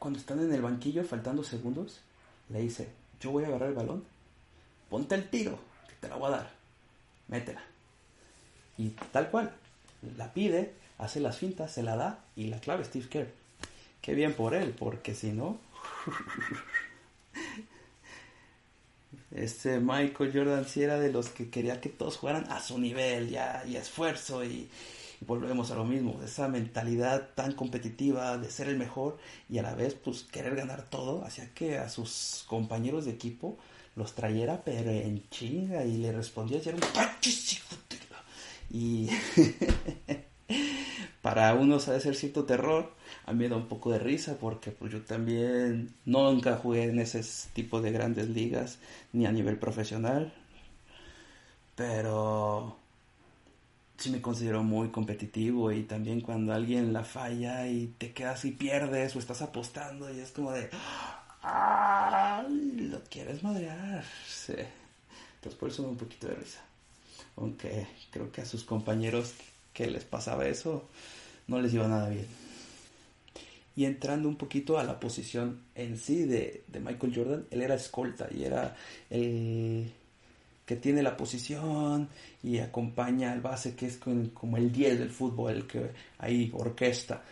cuando 0.00 0.18
están 0.18 0.40
en 0.40 0.52
el 0.52 0.62
banquillo 0.62 1.04
faltando 1.04 1.44
segundos, 1.44 2.00
le 2.48 2.62
dice, 2.62 2.88
yo 3.20 3.30
voy 3.30 3.44
a 3.44 3.48
agarrar 3.48 3.70
el 3.70 3.74
balón, 3.74 4.04
ponte 4.88 5.14
el 5.14 5.28
tiro, 5.28 5.58
que 5.88 5.94
te 6.00 6.08
la 6.08 6.16
voy 6.16 6.28
a 6.28 6.36
dar, 6.36 6.50
métela. 7.28 7.62
Y 8.78 8.88
tal 9.12 9.30
cual, 9.30 9.52
la 10.16 10.32
pide, 10.32 10.72
hace 10.98 11.20
las 11.20 11.38
fintas, 11.38 11.72
se 11.72 11.82
la 11.82 11.96
da 11.96 12.18
y 12.36 12.46
la 12.46 12.60
clave 12.60 12.84
Steve 12.84 13.08
Kerr. 13.08 13.28
Qué 14.00 14.14
bien 14.14 14.34
por 14.34 14.54
él, 14.54 14.74
porque 14.78 15.14
si 15.14 15.32
no... 15.32 15.58
Este 19.30 19.78
Michael 19.78 20.32
Jordan 20.34 20.64
sí 20.64 20.82
era 20.82 20.98
de 20.98 21.12
los 21.12 21.28
que 21.28 21.50
quería 21.50 21.80
que 21.80 21.88
todos 21.88 22.16
jugaran 22.16 22.50
a 22.50 22.60
su 22.60 22.78
nivel 22.78 23.30
ya, 23.30 23.62
y 23.64 23.76
esfuerzo 23.76 24.44
y, 24.44 24.68
volvemos 25.20 25.70
a 25.70 25.74
lo 25.74 25.84
mismo, 25.84 26.20
esa 26.24 26.48
mentalidad 26.48 27.28
tan 27.34 27.52
competitiva 27.52 28.38
de 28.38 28.50
ser 28.50 28.68
el 28.68 28.76
mejor 28.76 29.18
y 29.48 29.58
a 29.58 29.62
la 29.62 29.74
vez 29.74 29.94
pues 29.94 30.22
querer 30.22 30.56
ganar 30.56 30.88
todo, 30.88 31.24
hacía 31.24 31.52
que 31.54 31.78
a 31.78 31.88
sus 31.88 32.44
compañeros 32.48 33.04
de 33.04 33.12
equipo 33.12 33.58
los 33.96 34.14
trayera 34.14 34.62
pero 34.64 34.90
en 34.90 35.28
chinga 35.30 35.84
y 35.84 35.98
le 35.98 36.12
respondía 36.12 36.58
y 36.58 36.68
era 36.68 36.76
un 36.76 36.82
y 38.72 39.08
para 41.22 41.54
unos 41.54 41.88
ha 41.88 41.92
de 41.92 42.00
ser 42.00 42.14
cierto 42.14 42.44
terror 42.44 42.92
a 43.26 43.32
mí 43.32 43.40
me 43.40 43.48
da 43.48 43.56
un 43.56 43.68
poco 43.68 43.90
de 43.90 43.98
risa 43.98 44.36
porque 44.40 44.70
pues 44.70 44.92
yo 44.92 45.02
también 45.02 45.92
nunca 46.04 46.56
jugué 46.56 46.84
en 46.84 47.00
ese 47.00 47.22
tipo 47.52 47.80
de 47.80 47.92
grandes 47.92 48.28
ligas 48.28 48.78
ni 49.12 49.26
a 49.26 49.32
nivel 49.32 49.58
profesional 49.58 50.32
pero 51.74 52.79
sí 54.00 54.10
me 54.10 54.22
considero 54.22 54.62
muy 54.62 54.88
competitivo 54.88 55.70
y 55.72 55.82
también 55.82 56.22
cuando 56.22 56.54
alguien 56.54 56.92
la 56.92 57.04
falla 57.04 57.68
y 57.68 57.94
te 57.98 58.12
quedas 58.12 58.46
y 58.46 58.52
pierdes 58.52 59.14
o 59.14 59.18
estás 59.18 59.42
apostando 59.42 60.12
y 60.12 60.20
es 60.20 60.32
como 60.32 60.52
de 60.52 60.70
lo 62.78 63.02
quieres 63.04 63.42
madrear 63.42 64.04
sí. 64.26 64.54
entonces 65.36 65.58
por 65.60 65.68
eso 65.68 65.82
me 65.82 65.88
da 65.88 65.92
un 65.92 65.98
poquito 65.98 66.26
de 66.28 66.34
risa. 66.34 66.60
Aunque 67.36 67.86
creo 68.10 68.32
que 68.32 68.40
a 68.40 68.46
sus 68.46 68.64
compañeros 68.64 69.34
que 69.72 69.90
les 69.90 70.04
pasaba 70.04 70.46
eso 70.46 70.88
no 71.46 71.60
les 71.60 71.72
iba 71.74 71.86
nada 71.86 72.08
bien. 72.08 72.26
Y 73.76 73.84
entrando 73.84 74.28
un 74.28 74.36
poquito 74.36 74.78
a 74.78 74.84
la 74.84 75.00
posición 75.00 75.60
en 75.74 75.96
sí 75.96 76.24
de, 76.24 76.64
Michael 76.72 77.14
Jordan, 77.14 77.46
él 77.50 77.62
era 77.62 77.74
escolta 77.74 78.28
y 78.30 78.44
era 78.44 78.76
el 79.08 79.92
que 80.70 80.76
tiene 80.76 81.02
la 81.02 81.16
posición 81.16 82.08
y 82.44 82.58
acompaña 82.58 83.32
al 83.32 83.40
base 83.40 83.74
que 83.74 83.86
es 83.86 83.96
como 83.96 84.56
el 84.56 84.70
10 84.70 85.00
del 85.00 85.10
fútbol, 85.10 85.50
el 85.52 85.66
que 85.66 85.90
ahí 86.18 86.48
orquesta. 86.54 87.24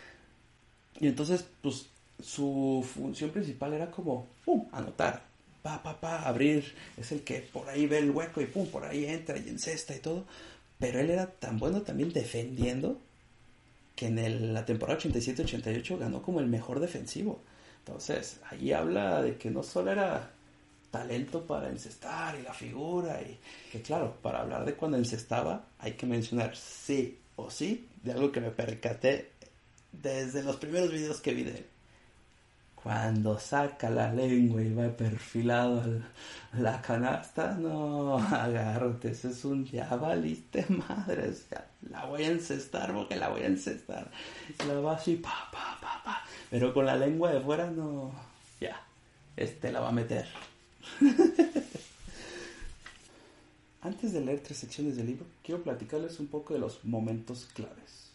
Y 0.99 1.07
entonces, 1.07 1.45
pues 1.61 1.85
su 2.21 2.85
función 2.93 3.29
principal 3.29 3.71
era 3.75 3.89
como, 3.89 4.27
pum, 4.43 4.65
anotar, 4.73 5.23
pa, 5.61 5.81
pa, 5.81 5.97
pa, 6.01 6.23
abrir, 6.23 6.65
es 6.97 7.13
el 7.13 7.21
que 7.21 7.39
por 7.39 7.69
ahí 7.69 7.87
ve 7.87 7.99
el 7.99 8.11
hueco 8.11 8.41
y 8.41 8.45
pum, 8.47 8.67
por 8.67 8.83
ahí 8.83 9.05
entra 9.05 9.37
y 9.37 9.47
encesta 9.47 9.95
y 9.95 9.99
todo. 9.99 10.25
Pero 10.77 10.99
él 10.99 11.09
era 11.09 11.27
tan 11.27 11.57
bueno 11.57 11.81
también 11.83 12.11
defendiendo 12.11 12.99
que 13.95 14.07
en 14.07 14.19
el- 14.19 14.53
la 14.53 14.65
temporada 14.65 14.97
87-88 14.99 15.97
ganó 15.97 16.21
como 16.21 16.41
el 16.41 16.47
mejor 16.47 16.81
defensivo. 16.81 17.39
Entonces, 17.85 18.41
ahí 18.49 18.73
habla 18.73 19.21
de 19.21 19.37
que 19.37 19.49
no 19.49 19.63
solo 19.63 19.91
era 19.93 20.29
talento 20.91 21.45
para 21.45 21.69
encestar 21.69 22.37
y 22.39 22.43
la 22.43 22.53
figura, 22.53 23.21
y 23.21 23.37
que 23.71 23.81
claro, 23.81 24.15
para 24.21 24.41
hablar 24.41 24.65
de 24.65 24.73
cuando 24.73 24.97
encestaba 24.97 25.65
hay 25.79 25.93
que 25.93 26.05
mencionar 26.05 26.55
sí 26.55 27.19
o 27.35 27.49
sí 27.49 27.87
de 28.03 28.11
algo 28.11 28.31
que 28.31 28.41
me 28.41 28.51
percaté 28.51 29.31
desde 29.91 30.43
los 30.43 30.57
primeros 30.57 30.91
videos 30.91 31.21
que 31.21 31.33
vi 31.33 31.43
de 31.43 31.51
él. 31.51 31.65
Cuando 32.75 33.37
saca 33.37 33.89
la 33.89 34.13
lengua 34.13 34.61
y 34.61 34.73
va 34.73 34.87
perfilado 34.95 35.81
a 35.81 36.57
la 36.57 36.81
canasta, 36.81 37.55
no, 37.55 38.17
agárrate, 38.31 39.11
ese 39.11 39.29
es 39.29 39.43
un 39.43 39.65
ya 39.65 39.95
valiste 39.97 40.65
madre, 40.69 41.29
o 41.29 41.33
sea, 41.33 41.67
la 41.89 42.05
voy 42.05 42.23
a 42.23 42.31
encestar 42.31 42.93
porque 42.93 43.17
la 43.17 43.29
voy 43.29 43.41
a 43.41 43.47
encestar. 43.47 44.09
La 44.65 44.75
va 44.75 44.95
así, 44.95 45.17
pa, 45.17 45.49
pa, 45.51 45.77
pa, 45.81 46.01
pa, 46.05 46.23
pero 46.49 46.73
con 46.73 46.85
la 46.85 46.95
lengua 46.95 47.33
de 47.33 47.41
fuera, 47.41 47.69
no, 47.69 48.13
ya, 48.61 48.81
este 49.35 49.73
la 49.73 49.81
va 49.81 49.89
a 49.89 49.93
meter. 49.93 50.27
Antes 53.81 54.13
de 54.13 54.21
leer 54.21 54.41
tres 54.41 54.57
secciones 54.57 54.97
del 54.97 55.07
libro, 55.07 55.25
quiero 55.43 55.63
platicarles 55.63 56.19
un 56.19 56.27
poco 56.27 56.53
de 56.53 56.59
los 56.59 56.83
momentos 56.83 57.47
claves. 57.53 58.09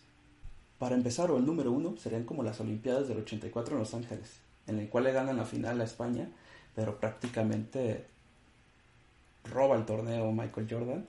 Para 0.78 0.94
empezar, 0.94 1.30
o 1.30 1.38
el 1.38 1.46
número 1.46 1.72
uno, 1.72 1.96
serían 1.96 2.24
como 2.24 2.42
las 2.42 2.60
Olimpiadas 2.60 3.08
del 3.08 3.18
84 3.18 3.74
en 3.74 3.80
Los 3.80 3.94
Ángeles, 3.94 4.28
en 4.66 4.78
el 4.78 4.88
cual 4.88 5.04
le 5.04 5.12
ganan 5.12 5.36
la 5.36 5.46
final 5.46 5.80
a 5.80 5.84
España, 5.84 6.28
pero 6.74 6.98
prácticamente 7.00 8.04
roba 9.44 9.76
el 9.76 9.86
torneo 9.86 10.32
Michael 10.32 10.66
Jordan 10.68 11.06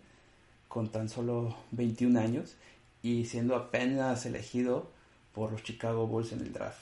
con 0.67 0.91
tan 0.91 1.09
solo 1.09 1.55
21 1.71 2.19
años 2.19 2.55
y 3.01 3.25
siendo 3.25 3.55
apenas 3.55 4.25
elegido 4.25 4.89
por 5.33 5.51
los 5.51 5.63
Chicago 5.63 6.07
Bulls 6.07 6.31
en 6.31 6.41
el 6.41 6.53
draft. 6.53 6.79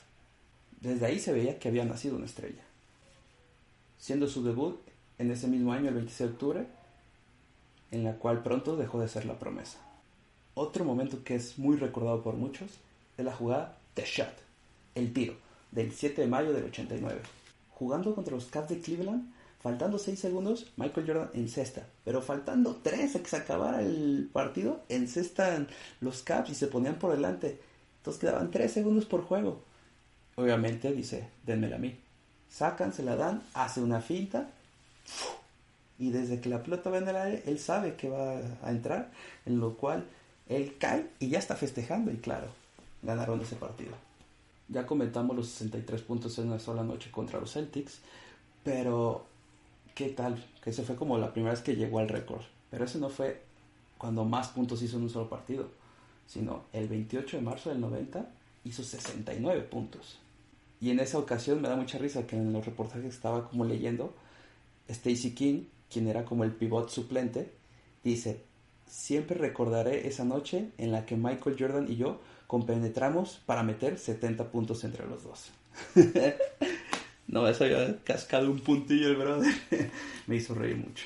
Desde 0.82 1.06
ahí 1.06 1.20
se 1.20 1.32
veía 1.34 1.60
que 1.60 1.70
había 1.70 1.86
nacido 1.86 2.16
una 2.16 2.26
estrella. 2.26 2.64
Siendo 4.04 4.28
su 4.28 4.44
debut 4.44 4.82
en 5.18 5.32
ese 5.32 5.48
mismo 5.48 5.72
año, 5.72 5.88
el 5.88 5.94
26 5.94 6.18
de 6.18 6.34
octubre, 6.34 6.68
en 7.90 8.04
la 8.04 8.18
cual 8.18 8.44
pronto 8.44 8.76
dejó 8.76 9.00
de 9.00 9.08
ser 9.08 9.24
la 9.24 9.40
promesa. 9.40 9.78
Otro 10.56 10.84
momento 10.84 11.24
que 11.24 11.36
es 11.36 11.58
muy 11.58 11.78
recordado 11.78 12.22
por 12.22 12.36
muchos 12.36 12.70
es 13.18 13.24
la 13.24 13.32
jugada 13.32 13.78
The 13.94 14.04
Shot, 14.04 14.34
el 14.96 15.14
tiro, 15.14 15.36
del 15.72 15.94
7 15.94 16.20
de 16.20 16.28
mayo 16.28 16.52
del 16.52 16.66
89. 16.66 17.22
Jugando 17.76 18.14
contra 18.14 18.36
los 18.36 18.48
Cavs 18.48 18.68
de 18.68 18.82
Cleveland, 18.82 19.32
faltando 19.62 19.98
6 19.98 20.20
segundos, 20.20 20.70
Michael 20.76 21.08
Jordan 21.08 21.30
encesta, 21.34 21.88
pero 22.04 22.22
faltando 22.22 22.82
3 22.84 23.16
a 23.16 23.20
que 23.20 23.30
se 23.30 23.38
acabara 23.38 23.82
el 23.82 24.30
partido, 24.34 24.84
encestan 24.90 25.70
los 26.02 26.24
Cavs 26.24 26.50
y 26.50 26.56
se 26.56 26.68
ponían 26.68 26.96
por 26.96 27.14
delante. 27.14 27.58
Entonces 28.00 28.20
quedaban 28.20 28.52
3 28.52 28.70
segundos 28.70 29.06
por 29.06 29.24
juego. 29.24 29.62
Obviamente 30.36 30.92
dice, 30.92 31.30
denmela 31.46 31.78
a 31.78 31.80
mí. 31.80 32.03
Sacan, 32.54 32.94
se 32.94 33.02
la 33.02 33.16
dan, 33.16 33.42
hace 33.56 33.82
una 33.82 34.00
finta, 34.00 34.48
y 35.98 36.12
desde 36.12 36.40
que 36.40 36.50
la 36.50 36.62
pelota 36.62 36.92
va 36.92 37.00
en 37.00 37.08
el 37.08 37.16
aire, 37.16 37.44
él 37.48 37.58
sabe 37.58 37.96
que 37.96 38.10
va 38.10 38.42
a 38.62 38.70
entrar, 38.70 39.10
en 39.48 39.60
lo 39.60 39.76
cual 39.76 40.06
él 40.48 40.76
cae 40.80 41.10
y 41.20 41.30
ya 41.30 41.40
está 41.40 41.56
festejando 41.56 42.12
y 42.12 42.18
claro, 42.18 42.48
ganaron 43.02 43.42
ese 43.42 43.56
partido. 43.56 43.94
Ya 44.70 44.86
comentamos 44.86 45.36
los 45.36 45.48
63 45.48 46.04
puntos 46.04 46.38
en 46.38 46.50
una 46.50 46.60
sola 46.60 46.84
noche 46.84 47.10
contra 47.10 47.40
los 47.40 47.54
Celtics, 47.54 48.02
pero 48.64 49.26
¿qué 49.96 50.10
tal? 50.10 50.46
Que 50.64 50.70
ese 50.70 50.84
fue 50.84 50.96
como 50.96 51.18
la 51.18 51.34
primera 51.34 51.54
vez 51.54 51.64
que 51.64 51.76
llegó 51.76 51.98
al 51.98 52.10
récord. 52.10 52.44
Pero 52.70 52.86
ese 52.86 53.00
no 53.00 53.10
fue 53.10 53.42
cuando 53.98 54.26
más 54.26 54.50
puntos 54.50 54.84
hizo 54.84 54.98
en 54.98 55.04
un 55.04 55.10
solo 55.10 55.28
partido, 55.28 55.70
sino 56.28 56.66
el 56.72 56.88
28 56.88 57.38
de 57.38 57.44
marzo 57.44 57.72
del 57.72 57.82
90 57.82 58.28
hizo 58.64 58.84
69 58.84 59.62
puntos. 59.64 60.20
Y 60.84 60.92
en 60.92 61.00
esa 61.00 61.18
ocasión 61.18 61.62
me 61.62 61.70
da 61.70 61.78
mucha 61.78 61.98
risa 61.98 62.28
que 62.28 62.36
en 62.36 62.52
los 62.52 62.66
reportajes 62.66 63.14
estaba 63.14 63.48
como 63.48 63.64
leyendo, 63.64 64.14
Stacy 64.90 65.34
King, 65.34 65.64
quien 65.90 66.10
era 66.10 66.26
como 66.26 66.44
el 66.44 66.52
pivot 66.52 66.90
suplente, 66.90 67.54
dice, 68.04 68.42
siempre 68.86 69.38
recordaré 69.38 70.10
esa 70.10 70.26
noche 70.26 70.72
en 70.78 70.92
la 70.92 71.06
que 71.06 71.16
Michael 71.16 71.56
Jordan 71.58 71.90
y 71.90 71.96
yo 71.96 72.20
compenetramos 72.48 73.40
para 73.46 73.64
meter 73.64 73.98
70 73.98 74.52
puntos 74.52 74.84
entre 74.84 75.08
los 75.08 75.24
dos. 75.24 75.52
no, 77.28 77.48
eso 77.48 77.64
había 77.64 78.04
cascado 78.04 78.52
un 78.52 78.60
puntillo 78.60 79.08
el 79.08 79.16
brother. 79.16 79.54
Me 80.28 80.36
hizo 80.36 80.54
reír 80.54 80.76
mucho. 80.76 81.06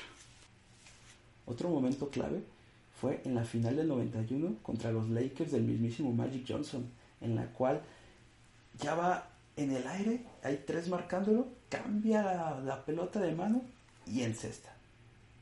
Otro 1.46 1.68
momento 1.68 2.08
clave 2.08 2.42
fue 3.00 3.22
en 3.24 3.36
la 3.36 3.44
final 3.44 3.76
del 3.76 3.86
91 3.86 4.56
contra 4.60 4.90
los 4.90 5.08
Lakers 5.08 5.52
del 5.52 5.62
mismísimo 5.62 6.12
Magic 6.12 6.46
Johnson, 6.48 6.84
en 7.20 7.36
la 7.36 7.46
cual 7.52 7.80
ya 8.80 8.96
va 8.96 9.37
en 9.58 9.72
el 9.72 9.86
aire, 9.88 10.24
hay 10.44 10.62
tres 10.64 10.88
marcándolo, 10.88 11.48
cambia 11.68 12.22
la, 12.64 12.84
pelota 12.84 13.18
de 13.18 13.34
mano 13.34 13.62
y 14.06 14.22
encesta. 14.22 14.72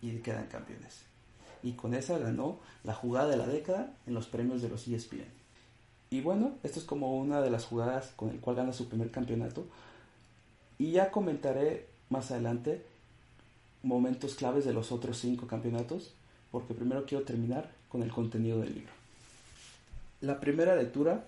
Y 0.01 0.11
quedan 0.19 0.47
campeones. 0.47 1.03
Y 1.63 1.73
con 1.73 1.95
esa 1.95 2.19
ganó 2.19 2.59
la 2.83 2.95
jugada 2.95 3.29
de 3.29 3.37
la 3.37 3.47
década 3.47 3.93
en 4.07 4.15
los 4.15 4.27
premios 4.27 4.63
de 4.63 4.71
los 4.71 4.89
ESPN. 4.89 5.27
Y 6.09 6.23
bueno, 6.23 6.55
esto 6.63 6.81
es 6.81 6.87
como 6.87 7.19
una 7.19 7.43
de 7.43 7.51
las 7.51 7.67
jugadas 7.67 8.13
con 8.17 8.31
el 8.31 8.41
cual 8.41 8.57
gana 8.57 8.73
su 8.73 8.89
primer 8.89 9.11
campeonato. 9.11 9.67
Y 10.79 10.93
ya 10.93 11.11
comentaré 11.11 11.87
más 12.09 12.31
adelante 12.31 12.83
momentos 13.83 14.35
claves 14.35 14.65
de 14.65 14.73
los 14.73 14.93
otros 14.93 15.19
cinco 15.19 15.47
campeonatos, 15.47 16.15
porque 16.51 16.73
primero 16.73 17.05
quiero 17.05 17.25
terminar 17.25 17.71
con 17.91 18.03
el 18.03 18.13
contenido 18.13 18.61
del 18.61 18.75
libro. 18.75 18.93
La 20.23 20.41
primera 20.41 20.75
lectura 20.75 21.25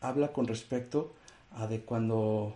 habla 0.00 0.32
con 0.32 0.48
respecto 0.48 1.12
a 1.12 1.25
de 1.68 1.80
cuando 1.80 2.54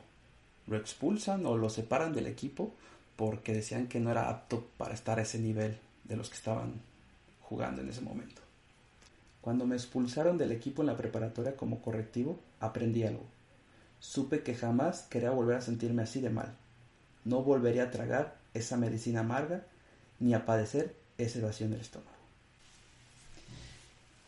lo 0.66 0.76
expulsan 0.76 1.46
o 1.46 1.56
lo 1.56 1.70
separan 1.70 2.12
del 2.12 2.26
equipo 2.26 2.72
porque 3.16 3.52
decían 3.52 3.86
que 3.88 4.00
no 4.00 4.10
era 4.10 4.30
apto 4.30 4.66
para 4.78 4.94
estar 4.94 5.18
a 5.18 5.22
ese 5.22 5.38
nivel 5.38 5.78
de 6.04 6.16
los 6.16 6.28
que 6.28 6.36
estaban 6.36 6.80
jugando 7.42 7.82
en 7.82 7.88
ese 7.88 8.00
momento. 8.00 8.40
Cuando 9.40 9.66
me 9.66 9.76
expulsaron 9.76 10.38
del 10.38 10.52
equipo 10.52 10.82
en 10.82 10.86
la 10.86 10.96
preparatoria 10.96 11.56
como 11.56 11.82
correctivo, 11.82 12.38
aprendí 12.60 13.04
algo. 13.04 13.24
Supe 13.98 14.42
que 14.42 14.54
jamás 14.54 15.02
quería 15.02 15.30
volver 15.30 15.56
a 15.56 15.60
sentirme 15.60 16.02
así 16.02 16.20
de 16.20 16.30
mal. 16.30 16.54
No 17.24 17.42
volvería 17.42 17.84
a 17.84 17.90
tragar 17.90 18.36
esa 18.54 18.76
medicina 18.76 19.20
amarga 19.20 19.64
ni 20.18 20.34
a 20.34 20.44
padecer 20.46 20.94
ese 21.18 21.40
vacío 21.40 21.66
en 21.66 21.74
estómago. 21.74 22.10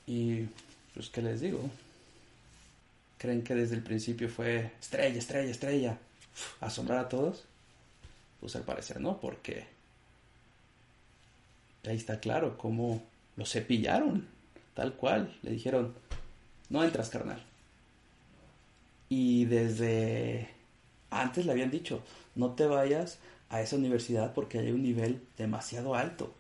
Y 0.06 0.48
pues 0.94 1.08
qué 1.08 1.22
les 1.22 1.40
digo, 1.40 1.60
creen 3.22 3.42
que 3.42 3.54
desde 3.54 3.76
el 3.76 3.84
principio 3.84 4.28
fue 4.28 4.72
estrella, 4.80 5.16
estrella, 5.16 5.50
estrella, 5.52 5.98
asombrar 6.60 6.98
a 6.98 7.08
todos. 7.08 7.44
Pues 8.40 8.56
al 8.56 8.64
parecer 8.64 9.00
no, 9.00 9.20
porque 9.20 9.64
ahí 11.84 11.96
está 11.96 12.18
claro 12.18 12.58
cómo 12.58 13.00
lo 13.36 13.46
cepillaron, 13.46 14.26
tal 14.74 14.94
cual. 14.94 15.38
Le 15.42 15.52
dijeron, 15.52 15.94
no 16.68 16.82
entras, 16.82 17.10
carnal. 17.10 17.40
Y 19.08 19.44
desde 19.44 20.48
antes 21.10 21.46
le 21.46 21.52
habían 21.52 21.70
dicho, 21.70 22.02
no 22.34 22.54
te 22.54 22.66
vayas 22.66 23.18
a 23.50 23.60
esa 23.60 23.76
universidad 23.76 24.34
porque 24.34 24.58
hay 24.58 24.72
un 24.72 24.82
nivel 24.82 25.22
demasiado 25.38 25.94
alto. 25.94 26.34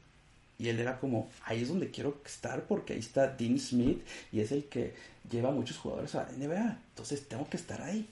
Y 0.62 0.68
él 0.68 0.78
era 0.78 1.00
como, 1.00 1.28
ahí 1.44 1.60
es 1.60 1.70
donde 1.70 1.90
quiero 1.90 2.20
estar 2.24 2.62
porque 2.68 2.92
ahí 2.92 3.00
está 3.00 3.26
Dean 3.26 3.58
Smith 3.58 4.00
y 4.30 4.38
es 4.38 4.52
el 4.52 4.66
que 4.66 4.94
lleva 5.28 5.48
a 5.48 5.52
muchos 5.52 5.76
jugadores 5.76 6.14
a 6.14 6.22
la 6.22 6.30
NBA. 6.30 6.78
Entonces 6.90 7.26
tengo 7.26 7.50
que 7.50 7.56
estar 7.56 7.82
ahí. 7.82 8.08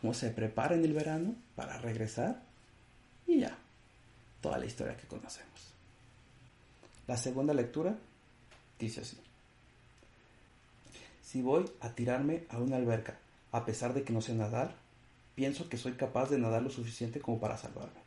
Como 0.00 0.12
se 0.12 0.30
prepara 0.30 0.74
en 0.74 0.84
el 0.84 0.92
verano 0.92 1.32
para 1.54 1.78
regresar 1.78 2.42
y 3.24 3.38
ya. 3.38 3.56
Toda 4.40 4.58
la 4.58 4.66
historia 4.66 4.96
que 4.96 5.06
conocemos. 5.06 5.48
La 7.06 7.16
segunda 7.16 7.54
lectura 7.54 7.96
dice 8.76 9.02
así. 9.02 9.16
Si 11.22 11.40
voy 11.40 11.70
a 11.78 11.90
tirarme 11.90 12.46
a 12.48 12.58
una 12.58 12.78
alberca, 12.78 13.16
a 13.52 13.64
pesar 13.64 13.94
de 13.94 14.02
que 14.02 14.12
no 14.12 14.22
sé 14.22 14.34
nadar, 14.34 14.74
pienso 15.36 15.68
que 15.68 15.78
soy 15.78 15.92
capaz 15.92 16.30
de 16.30 16.38
nadar 16.38 16.62
lo 16.62 16.70
suficiente 16.70 17.20
como 17.20 17.38
para 17.38 17.56
salvarme. 17.56 18.00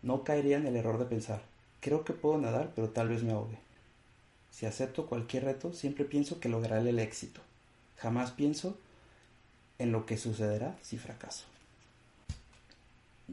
No 0.00 0.24
caería 0.24 0.56
en 0.56 0.66
el 0.66 0.76
error 0.76 0.98
de 0.98 1.04
pensar, 1.04 1.42
creo 1.86 2.02
que 2.02 2.14
puedo 2.14 2.36
nadar, 2.36 2.72
pero 2.74 2.90
tal 2.90 3.08
vez 3.08 3.22
me 3.22 3.30
ahogue. 3.30 3.60
Si 4.50 4.66
acepto 4.66 5.06
cualquier 5.06 5.44
reto, 5.44 5.72
siempre 5.72 6.04
pienso 6.04 6.40
que 6.40 6.48
lograré 6.48 6.90
el 6.90 6.98
éxito. 6.98 7.40
Jamás 7.98 8.32
pienso 8.32 8.76
en 9.78 9.92
lo 9.92 10.04
que 10.04 10.16
sucederá 10.16 10.76
si 10.82 10.98
fracaso. 10.98 11.44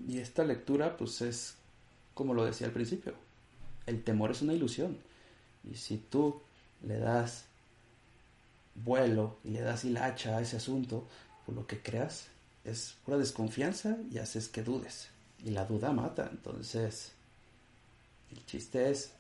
Y 0.08 0.20
esta 0.20 0.44
lectura, 0.44 0.98
pues 0.98 1.22
es 1.24 1.56
como 2.14 2.36
lo 2.36 2.46
decía 2.46 2.68
al 2.68 2.74
principio, 2.74 3.16
el 3.88 4.04
temor 4.04 4.30
es 4.30 4.44
una 4.44 4.54
ilusión. 4.54 5.00
Y 5.68 5.74
si 5.74 5.98
tú 5.98 6.40
le 6.84 7.00
das 7.00 7.46
vuelo 8.76 9.38
y 9.44 9.50
le 9.50 9.62
das 9.62 9.84
hilacha 9.84 10.38
a 10.38 10.42
ese 10.42 10.58
asunto, 10.58 11.08
por 11.48 11.56
lo 11.56 11.66
que 11.66 11.82
creas 11.82 12.28
es 12.66 12.98
pura 13.04 13.18
desconfianza 13.18 13.98
y 14.12 14.20
haces 14.20 14.48
que 14.48 14.62
dudes. 14.62 15.10
Y 15.44 15.50
la 15.50 15.66
duda 15.66 15.92
mata. 15.92 16.30
Entonces, 16.32 17.14
el 18.34 18.46
chiste 18.46 18.90
es, 18.90 19.12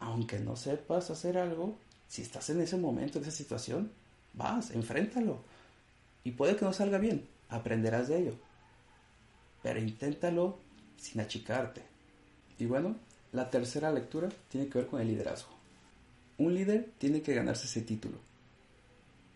aunque 0.00 0.38
no 0.38 0.56
sepas 0.56 1.10
hacer 1.10 1.38
algo, 1.38 1.76
si 2.08 2.22
estás 2.22 2.50
en 2.50 2.60
ese 2.60 2.76
momento, 2.76 3.18
en 3.18 3.24
esa 3.24 3.32
situación, 3.32 3.90
vas, 4.34 4.70
enfréntalo. 4.70 5.38
Y 6.24 6.32
puede 6.32 6.56
que 6.56 6.64
no 6.64 6.72
salga 6.72 6.98
bien, 6.98 7.26
aprenderás 7.48 8.08
de 8.08 8.18
ello. 8.18 8.34
Pero 9.62 9.80
inténtalo 9.80 10.58
sin 10.96 11.20
achicarte. 11.20 11.82
Y 12.58 12.66
bueno, 12.66 12.96
la 13.32 13.50
tercera 13.50 13.92
lectura 13.92 14.28
tiene 14.48 14.68
que 14.68 14.78
ver 14.78 14.88
con 14.88 15.00
el 15.00 15.08
liderazgo. 15.08 15.50
Un 16.38 16.54
líder 16.54 16.90
tiene 16.98 17.22
que 17.22 17.34
ganarse 17.34 17.66
ese 17.66 17.82
título. 17.82 18.18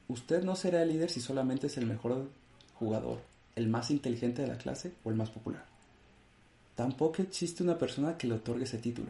Usted 0.09 0.45
no 0.45 0.55
será 0.55 0.83
el 0.83 0.91
líder 0.91 1.11
si 1.11 1.21
solamente 1.21 1.67
es 1.67 1.77
el 1.77 1.87
mejor 1.87 2.29
jugador, 2.75 3.21
el 3.57 3.69
más 3.69 3.91
inteligente 3.91 4.43
de 4.43 4.49
la 4.49 4.59
clase 4.59 4.93
o 5.05 5.11
el 5.11 5.17
más 5.17 5.31
popular. 5.31 5.65
Tampoco 6.77 7.23
existe 7.23 7.63
una 7.63 7.79
persona 7.79 8.17
que 8.17 8.29
le 8.29 8.35
otorgue 8.35 8.65
ese 8.65 8.79
título. 8.79 9.09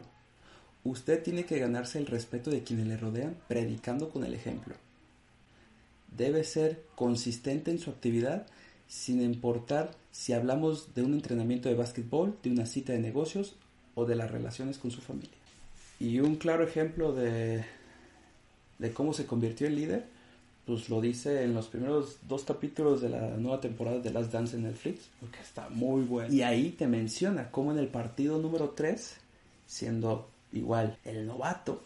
Usted 0.83 1.21
tiene 1.21 1.45
que 1.45 1.59
ganarse 1.59 1.99
el 1.99 2.07
respeto 2.07 2.49
de 2.49 2.63
quienes 2.63 2.87
le 2.87 2.97
rodean 2.97 3.35
predicando 3.47 4.09
con 4.09 4.23
el 4.23 4.33
ejemplo. 4.33 4.73
Debe 6.15 6.45
ser 6.45 6.81
consistente 6.95 7.69
en 7.69 7.79
su 7.79 7.89
actividad 7.89 8.47
sin 8.87 9.21
importar 9.21 9.91
si 10.11 10.31
hablamos 10.31 10.95
de 10.95 11.03
un 11.03 11.13
entrenamiento 11.13 11.67
de 11.67 11.75
básquetbol, 11.75 12.37
de 12.41 12.51
una 12.51 12.65
cita 12.65 12.93
de 12.93 12.99
negocios 12.99 13.55
o 13.95 14.05
de 14.05 14.15
las 14.15 14.31
relaciones 14.31 14.77
con 14.77 14.89
su 14.89 15.01
familia. 15.01 15.35
Y 15.99 16.19
un 16.21 16.37
claro 16.37 16.63
ejemplo 16.63 17.11
de, 17.11 17.65
de 18.79 18.93
cómo 18.93 19.13
se 19.13 19.25
convirtió 19.25 19.67
en 19.67 19.75
líder, 19.75 20.05
pues 20.67 20.89
lo 20.89 20.99
dice 20.99 21.43
en 21.43 21.53
los 21.53 21.67
primeros 21.67 22.17
dos 22.27 22.43
capítulos 22.43 23.01
de 23.01 23.07
la 23.07 23.37
nueva 23.37 23.61
temporada 23.61 23.99
de 23.99 24.11
Last 24.11 24.33
Dance 24.33 24.57
en 24.57 24.63
Netflix, 24.63 25.07
porque 25.21 25.39
está 25.39 25.69
muy 25.69 26.01
bueno. 26.03 26.33
Y 26.33 26.41
ahí 26.41 26.71
te 26.71 26.87
menciona 26.87 27.49
cómo 27.49 27.71
en 27.71 27.79
el 27.79 27.87
partido 27.87 28.37
número 28.37 28.71
3, 28.71 29.15
siendo 29.65 30.27
igual 30.51 30.97
el 31.05 31.25
novato, 31.25 31.81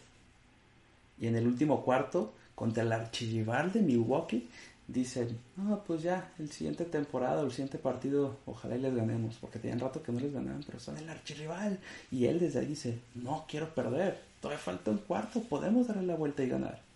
y 1.20 1.28
en 1.28 1.36
el 1.36 1.46
último 1.46 1.84
cuarto, 1.84 2.32
contra 2.56 2.82
el 2.82 2.90
archirrival 2.90 3.72
de 3.72 3.82
Milwaukee, 3.82 4.48
dicen, 4.88 5.38
no, 5.56 5.84
pues 5.84 6.02
ya, 6.02 6.32
el 6.40 6.50
siguiente 6.50 6.84
temporada 6.84 7.40
el 7.42 7.52
siguiente 7.52 7.78
partido, 7.78 8.36
ojalá 8.46 8.76
y 8.76 8.80
les 8.80 8.96
ganemos, 8.96 9.36
porque 9.36 9.60
tenían 9.60 9.78
rato 9.78 10.02
que 10.02 10.10
no 10.10 10.18
les 10.18 10.32
ganaban, 10.32 10.64
pero 10.66 10.80
son 10.80 10.98
el 10.98 11.08
archirrival. 11.08 11.78
Y 12.10 12.26
él 12.26 12.40
desde 12.40 12.58
ahí 12.58 12.66
dice, 12.66 12.98
no 13.14 13.44
quiero 13.48 13.72
perder, 13.72 14.20
todavía 14.40 14.58
falta 14.58 14.90
un 14.90 14.98
cuarto, 14.98 15.40
podemos 15.42 15.86
darle 15.86 16.02
la 16.02 16.16
vuelta 16.16 16.42
y 16.42 16.48
ganar. 16.48 16.91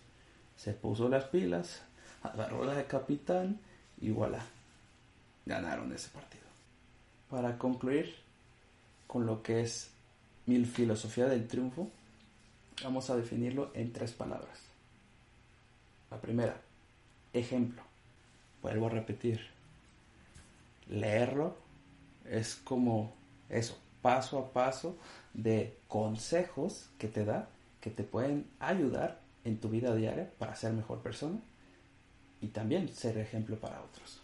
Se 0.57 0.73
puso 0.73 1.07
las 1.07 1.25
pilas, 1.25 1.81
agarró 2.23 2.65
la 2.65 2.73
de 2.73 2.85
capitán 2.85 3.59
y 4.01 4.09
voilà, 4.09 4.43
ganaron 5.45 5.93
ese 5.93 6.09
partido. 6.09 6.43
Para 7.29 7.57
concluir 7.57 8.15
con 9.05 9.25
lo 9.25 9.41
que 9.43 9.61
es 9.61 9.91
mi 10.45 10.63
filosofía 10.65 11.25
del 11.27 11.47
triunfo, 11.47 11.89
vamos 12.83 13.09
a 13.09 13.15
definirlo 13.15 13.71
en 13.73 13.93
tres 13.93 14.11
palabras. 14.11 14.59
La 16.09 16.19
primera, 16.19 16.59
ejemplo. 17.33 17.81
Vuelvo 18.61 18.87
a 18.87 18.91
repetir. 18.91 19.41
Leerlo 20.89 21.55
es 22.25 22.55
como 22.55 23.13
eso, 23.49 23.77
paso 24.01 24.39
a 24.39 24.51
paso 24.51 24.97
de 25.33 25.77
consejos 25.87 26.89
que 26.97 27.07
te 27.07 27.25
da, 27.25 27.49
que 27.81 27.91
te 27.91 28.03
pueden 28.03 28.47
ayudar 28.59 29.19
en 29.43 29.57
tu 29.59 29.69
vida 29.69 29.95
diaria 29.95 30.29
para 30.37 30.55
ser 30.55 30.73
mejor 30.73 31.01
persona 31.01 31.39
y 32.41 32.47
también 32.47 32.89
ser 32.89 33.17
ejemplo 33.17 33.57
para 33.57 33.81
otros. 33.81 34.21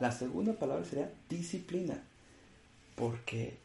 La 0.00 0.12
segunda 0.12 0.52
palabra 0.52 0.84
sería 0.84 1.10
disciplina, 1.28 2.00
porque 2.94 3.58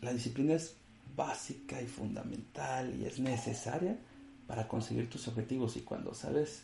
la 0.00 0.12
disciplina 0.12 0.54
es 0.54 0.74
básica 1.14 1.80
y 1.82 1.86
fundamental 1.86 2.94
y 2.94 3.04
es 3.04 3.18
necesaria 3.18 3.96
para 4.46 4.66
conseguir 4.66 5.10
tus 5.10 5.28
objetivos 5.28 5.76
y 5.76 5.82
cuando 5.82 6.14
sabes 6.14 6.62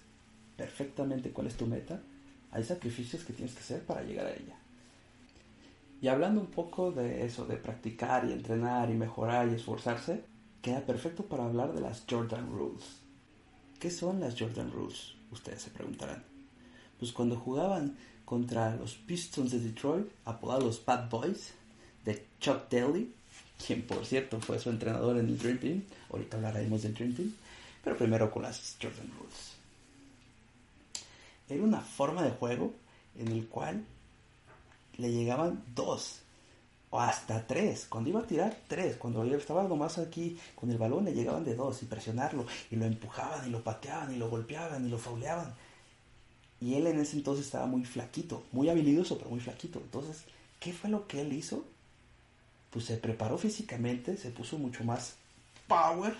perfectamente 0.56 1.30
cuál 1.30 1.46
es 1.46 1.56
tu 1.56 1.66
meta, 1.66 2.00
hay 2.50 2.64
sacrificios 2.64 3.24
que 3.24 3.32
tienes 3.32 3.54
que 3.54 3.60
hacer 3.60 3.82
para 3.82 4.02
llegar 4.02 4.26
a 4.26 4.32
ella. 4.32 4.56
Y 6.00 6.08
hablando 6.08 6.40
un 6.40 6.46
poco 6.46 6.92
de 6.92 7.24
eso, 7.24 7.44
de 7.44 7.56
practicar 7.56 8.24
y 8.24 8.32
entrenar 8.32 8.90
y 8.90 8.94
mejorar 8.94 9.48
y 9.48 9.54
esforzarse, 9.54 10.22
queda 10.62 10.84
perfecto 10.84 11.24
para 11.24 11.44
hablar 11.44 11.72
de 11.72 11.80
las 11.80 12.04
Jordan 12.08 12.50
Rules. 12.50 12.84
¿Qué 13.78 13.90
son 13.90 14.20
las 14.20 14.38
Jordan 14.38 14.72
Rules? 14.72 15.14
Ustedes 15.30 15.62
se 15.62 15.70
preguntarán. 15.70 16.24
Pues 16.98 17.12
cuando 17.12 17.36
jugaban 17.36 17.96
contra 18.24 18.76
los 18.76 18.94
Pistons 18.94 19.52
de 19.52 19.60
Detroit, 19.60 20.06
apodados 20.24 20.64
los 20.64 20.84
Bad 20.84 21.08
Boys, 21.08 21.52
de 22.04 22.26
Chuck 22.40 22.68
Daly, 22.70 23.12
quien 23.64 23.86
por 23.86 24.04
cierto 24.04 24.40
fue 24.40 24.58
su 24.58 24.70
entrenador 24.70 25.16
en 25.18 25.28
el 25.28 25.38
Dream 25.38 25.58
Team, 25.58 25.82
ahorita 26.10 26.36
hablaremos 26.36 26.82
del 26.82 26.94
Dream 26.94 27.14
Team, 27.14 27.34
pero 27.82 27.96
primero 27.96 28.30
con 28.30 28.42
las 28.42 28.76
Jordan 28.80 29.10
Rules. 29.18 29.52
Era 31.48 31.62
una 31.62 31.80
forma 31.80 32.22
de 32.22 32.30
juego 32.30 32.74
en 33.16 33.28
el 33.28 33.46
cual 33.46 33.84
le 34.96 35.12
llegaban 35.12 35.62
dos 35.74 36.20
o 36.90 37.00
hasta 37.00 37.46
tres. 37.46 37.86
Cuando 37.88 38.10
iba 38.10 38.20
a 38.20 38.26
tirar, 38.26 38.56
tres. 38.66 38.96
Cuando 38.96 39.24
estaba 39.24 39.64
nomás 39.64 39.98
aquí 39.98 40.38
con 40.54 40.70
el 40.70 40.78
balón, 40.78 41.04
le 41.04 41.14
llegaban 41.14 41.44
de 41.44 41.54
dos 41.54 41.82
y 41.82 41.86
presionarlo. 41.86 42.46
Y 42.70 42.76
lo 42.76 42.84
empujaban 42.84 43.46
y 43.46 43.50
lo 43.50 43.62
pateaban 43.62 44.14
y 44.14 44.18
lo 44.18 44.30
golpeaban 44.30 44.86
y 44.86 44.88
lo 44.88 44.98
fauleaban. 44.98 45.54
Y 46.60 46.74
él 46.74 46.86
en 46.86 46.98
ese 46.98 47.16
entonces 47.16 47.46
estaba 47.46 47.66
muy 47.66 47.84
flaquito, 47.84 48.42
muy 48.52 48.68
habilidoso, 48.68 49.18
pero 49.18 49.30
muy 49.30 49.40
flaquito. 49.40 49.78
Entonces, 49.78 50.24
¿qué 50.58 50.72
fue 50.72 50.90
lo 50.90 51.06
que 51.06 51.20
él 51.20 51.32
hizo? 51.32 51.64
Pues 52.70 52.84
se 52.86 52.96
preparó 52.96 53.38
físicamente, 53.38 54.16
se 54.16 54.30
puso 54.30 54.58
mucho 54.58 54.82
más 54.84 55.14
power. 55.68 56.14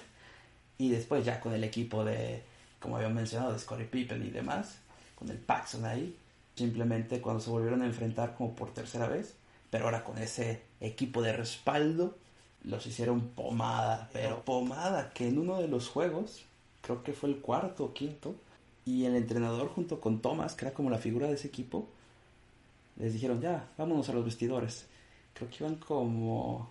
Y 0.76 0.90
después 0.90 1.24
ya 1.24 1.40
con 1.40 1.52
el 1.54 1.64
equipo 1.64 2.04
de, 2.04 2.42
como 2.78 2.96
había 2.96 3.08
mencionado, 3.08 3.52
de 3.52 3.58
Scottie 3.58 3.86
Pippen 3.86 4.24
y 4.24 4.30
demás, 4.30 4.76
con 5.16 5.28
el 5.28 5.38
Paxson 5.38 5.84
ahí, 5.84 6.16
simplemente 6.54 7.20
cuando 7.20 7.40
se 7.40 7.50
volvieron 7.50 7.82
a 7.82 7.86
enfrentar 7.86 8.36
como 8.36 8.54
por 8.54 8.72
tercera 8.72 9.08
vez, 9.08 9.34
pero 9.70 9.84
ahora 9.84 10.04
con 10.04 10.18
ese 10.18 10.62
equipo 10.80 11.22
de 11.22 11.32
respaldo 11.32 12.16
los 12.64 12.86
hicieron 12.86 13.28
pomada, 13.28 14.10
pero 14.12 14.44
pomada, 14.44 15.10
que 15.10 15.28
en 15.28 15.38
uno 15.38 15.60
de 15.60 15.68
los 15.68 15.88
juegos, 15.88 16.44
creo 16.82 17.02
que 17.02 17.12
fue 17.12 17.30
el 17.30 17.38
cuarto 17.38 17.84
o 17.84 17.94
quinto, 17.94 18.34
y 18.84 19.04
el 19.04 19.16
entrenador 19.16 19.68
junto 19.68 20.00
con 20.00 20.20
Thomas, 20.20 20.54
que 20.54 20.66
era 20.66 20.74
como 20.74 20.90
la 20.90 20.98
figura 20.98 21.28
de 21.28 21.34
ese 21.34 21.48
equipo, 21.48 21.88
les 22.96 23.12
dijeron, 23.12 23.40
ya, 23.40 23.68
vámonos 23.76 24.08
a 24.08 24.12
los 24.12 24.24
vestidores. 24.24 24.86
Creo 25.34 25.48
que 25.50 25.64
iban 25.64 25.76
como 25.76 26.68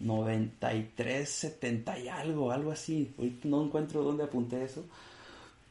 93, 0.00 1.28
70 1.28 1.98
y 1.98 2.08
algo, 2.08 2.50
algo 2.50 2.72
así. 2.72 3.14
Ahorita 3.16 3.48
no 3.48 3.64
encuentro 3.64 4.02
dónde 4.02 4.24
apunté 4.24 4.64
eso. 4.64 4.84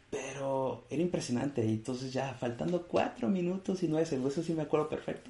Pero 0.10 0.86
era 0.89 1.01
impresionante. 1.01 1.65
Y 1.65 1.73
entonces 1.73 2.13
ya, 2.13 2.33
faltando 2.36 2.83
cuatro 2.88 3.27
minutos 3.27 3.83
y 3.83 3.88
nueve 3.88 4.05
segundos, 4.05 4.33
eso 4.33 4.43
sí 4.43 4.53
me 4.53 4.62
acuerdo 4.62 4.88
perfecto 4.88 5.29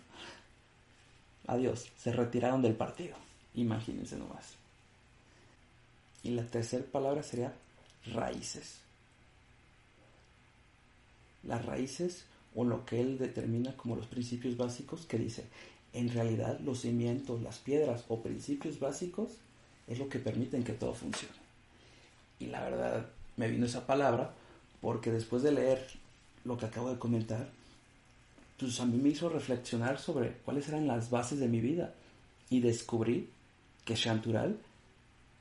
Adiós, 1.47 1.89
se 1.97 2.11
retiraron 2.11 2.61
del 2.61 2.75
partido. 2.75 3.15
Imagínense 3.55 4.17
nomás. 4.17 4.55
Y 6.23 6.31
la 6.31 6.45
tercera 6.45 6.83
palabra 6.91 7.23
sería 7.23 7.53
raíces. 8.13 8.79
Las 11.43 11.65
raíces 11.65 12.25
o 12.55 12.65
lo 12.65 12.85
que 12.85 12.99
él 12.99 13.17
determina 13.17 13.75
como 13.77 13.95
los 13.95 14.07
principios 14.07 14.57
básicos 14.57 15.05
que 15.05 15.17
dice, 15.17 15.45
en 15.93 16.11
realidad 16.11 16.59
los 16.59 16.81
cimientos, 16.81 17.41
las 17.41 17.59
piedras 17.59 18.03
o 18.09 18.21
principios 18.21 18.79
básicos 18.79 19.29
es 19.87 19.99
lo 19.99 20.09
que 20.09 20.19
permiten 20.19 20.63
que 20.63 20.73
todo 20.73 20.93
funcione. 20.93 21.35
Y 22.39 22.47
la 22.47 22.63
verdad 22.63 23.07
me 23.37 23.47
vino 23.47 23.65
esa 23.65 23.87
palabra 23.87 24.33
porque 24.81 25.11
después 25.11 25.43
de 25.43 25.53
leer 25.53 25.87
lo 26.43 26.57
que 26.57 26.65
acabo 26.65 26.89
de 26.91 26.99
comentar, 26.99 27.49
pues 28.57 28.79
a 28.79 28.85
mí 28.85 28.97
me 28.97 29.09
hizo 29.09 29.29
reflexionar 29.29 29.99
sobre 29.99 30.33
cuáles 30.43 30.67
eran 30.67 30.87
las 30.87 31.09
bases 31.09 31.39
de 31.39 31.47
mi 31.47 31.61
vida 31.61 31.93
y 32.49 32.59
descubrí 32.59 33.29
que 33.85 33.93
Chantural 33.93 34.57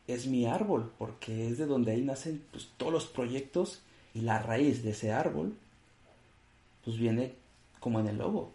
es 0.06 0.26
mi 0.26 0.46
árbol 0.46 0.92
porque 0.98 1.48
es 1.48 1.58
de 1.58 1.66
donde 1.66 1.92
ahí 1.92 2.02
nacen 2.02 2.44
pues, 2.52 2.68
todos 2.76 2.92
los 2.92 3.06
proyectos 3.06 3.80
y 4.14 4.20
la 4.20 4.40
raíz 4.40 4.82
de 4.82 4.90
ese 4.90 5.12
árbol 5.12 5.56
pues 6.84 6.98
viene 6.98 7.34
como 7.80 8.00
en 8.00 8.08
el 8.08 8.18
logo 8.18 8.52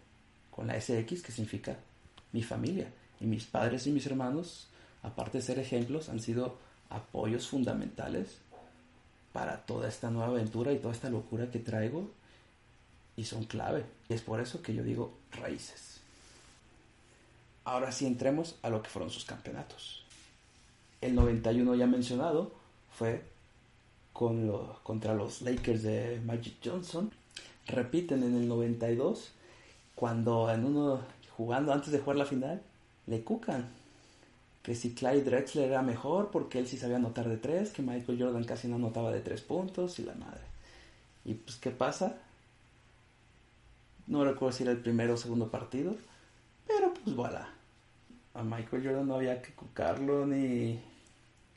con 0.51 0.67
la 0.67 0.79
SX 0.79 1.21
que 1.21 1.31
significa 1.31 1.77
mi 2.31 2.43
familia. 2.43 2.87
Y 3.19 3.25
mis 3.25 3.45
padres 3.45 3.87
y 3.87 3.91
mis 3.91 4.05
hermanos 4.05 4.67
aparte 5.03 5.39
de 5.39 5.43
ser 5.43 5.59
ejemplos 5.59 6.09
han 6.09 6.19
sido 6.19 6.57
apoyos 6.89 7.47
fundamentales 7.47 8.37
para 9.33 9.65
toda 9.65 9.87
esta 9.87 10.11
nueva 10.11 10.29
aventura 10.29 10.71
y 10.71 10.77
toda 10.77 10.93
esta 10.93 11.09
locura 11.09 11.49
que 11.49 11.59
traigo 11.59 12.11
y 13.15 13.25
son 13.25 13.45
clave. 13.45 13.85
Y 14.09 14.13
es 14.13 14.21
por 14.21 14.39
eso 14.39 14.61
que 14.61 14.73
yo 14.73 14.83
digo 14.83 15.13
raíces. 15.31 15.99
Ahora 17.63 17.91
sí 17.91 18.05
entremos 18.05 18.55
a 18.61 18.69
lo 18.69 18.81
que 18.81 18.89
fueron 18.89 19.11
sus 19.11 19.25
campeonatos. 19.25 20.03
El 20.99 21.15
91 21.15 21.75
ya 21.75 21.87
mencionado 21.87 22.51
fue 22.91 23.23
con 24.13 24.51
contra 24.83 25.13
los 25.13 25.41
Lakers 25.41 25.83
de 25.83 26.21
Magic 26.25 26.55
Johnson. 26.63 27.11
repiten 27.67 28.23
en 28.23 28.35
el 28.35 28.47
92 28.47 29.31
cuando 29.95 30.51
en 30.51 30.65
uno 30.65 30.99
jugando 31.37 31.71
antes 31.71 31.91
de 31.91 31.99
jugar 31.99 32.17
la 32.17 32.25
final 32.25 32.61
le 33.07 33.23
cucan 33.23 33.69
que 34.63 34.75
si 34.75 34.93
Clyde 34.93 35.23
Drexler 35.23 35.69
era 35.69 35.81
mejor 35.81 36.29
porque 36.31 36.59
él 36.59 36.67
sí 36.67 36.77
sabía 36.77 36.97
anotar 36.97 37.27
de 37.27 37.37
tres, 37.37 37.71
que 37.71 37.81
Michael 37.81 38.21
Jordan 38.21 38.43
casi 38.43 38.67
no 38.67 38.75
anotaba 38.75 39.11
de 39.11 39.21
tres 39.21 39.41
puntos 39.41 39.97
y 39.99 40.03
la 40.03 40.13
madre. 40.13 40.41
Y 41.25 41.33
pues, 41.33 41.57
¿qué 41.57 41.71
pasa? 41.71 42.17
No 44.11 44.25
recuerdo 44.25 44.51
si 44.51 44.63
era 44.63 44.73
el 44.73 44.79
primero 44.79 45.13
o 45.13 45.17
segundo 45.17 45.47
partido, 45.47 45.95
pero 46.67 46.93
pues 46.93 47.15
voilà. 47.15 47.47
A 48.33 48.43
Michael 48.43 48.83
Jordan 48.83 49.07
no 49.07 49.15
había 49.15 49.41
que 49.41 49.53
cucarlo 49.53 50.25
ni 50.25 50.81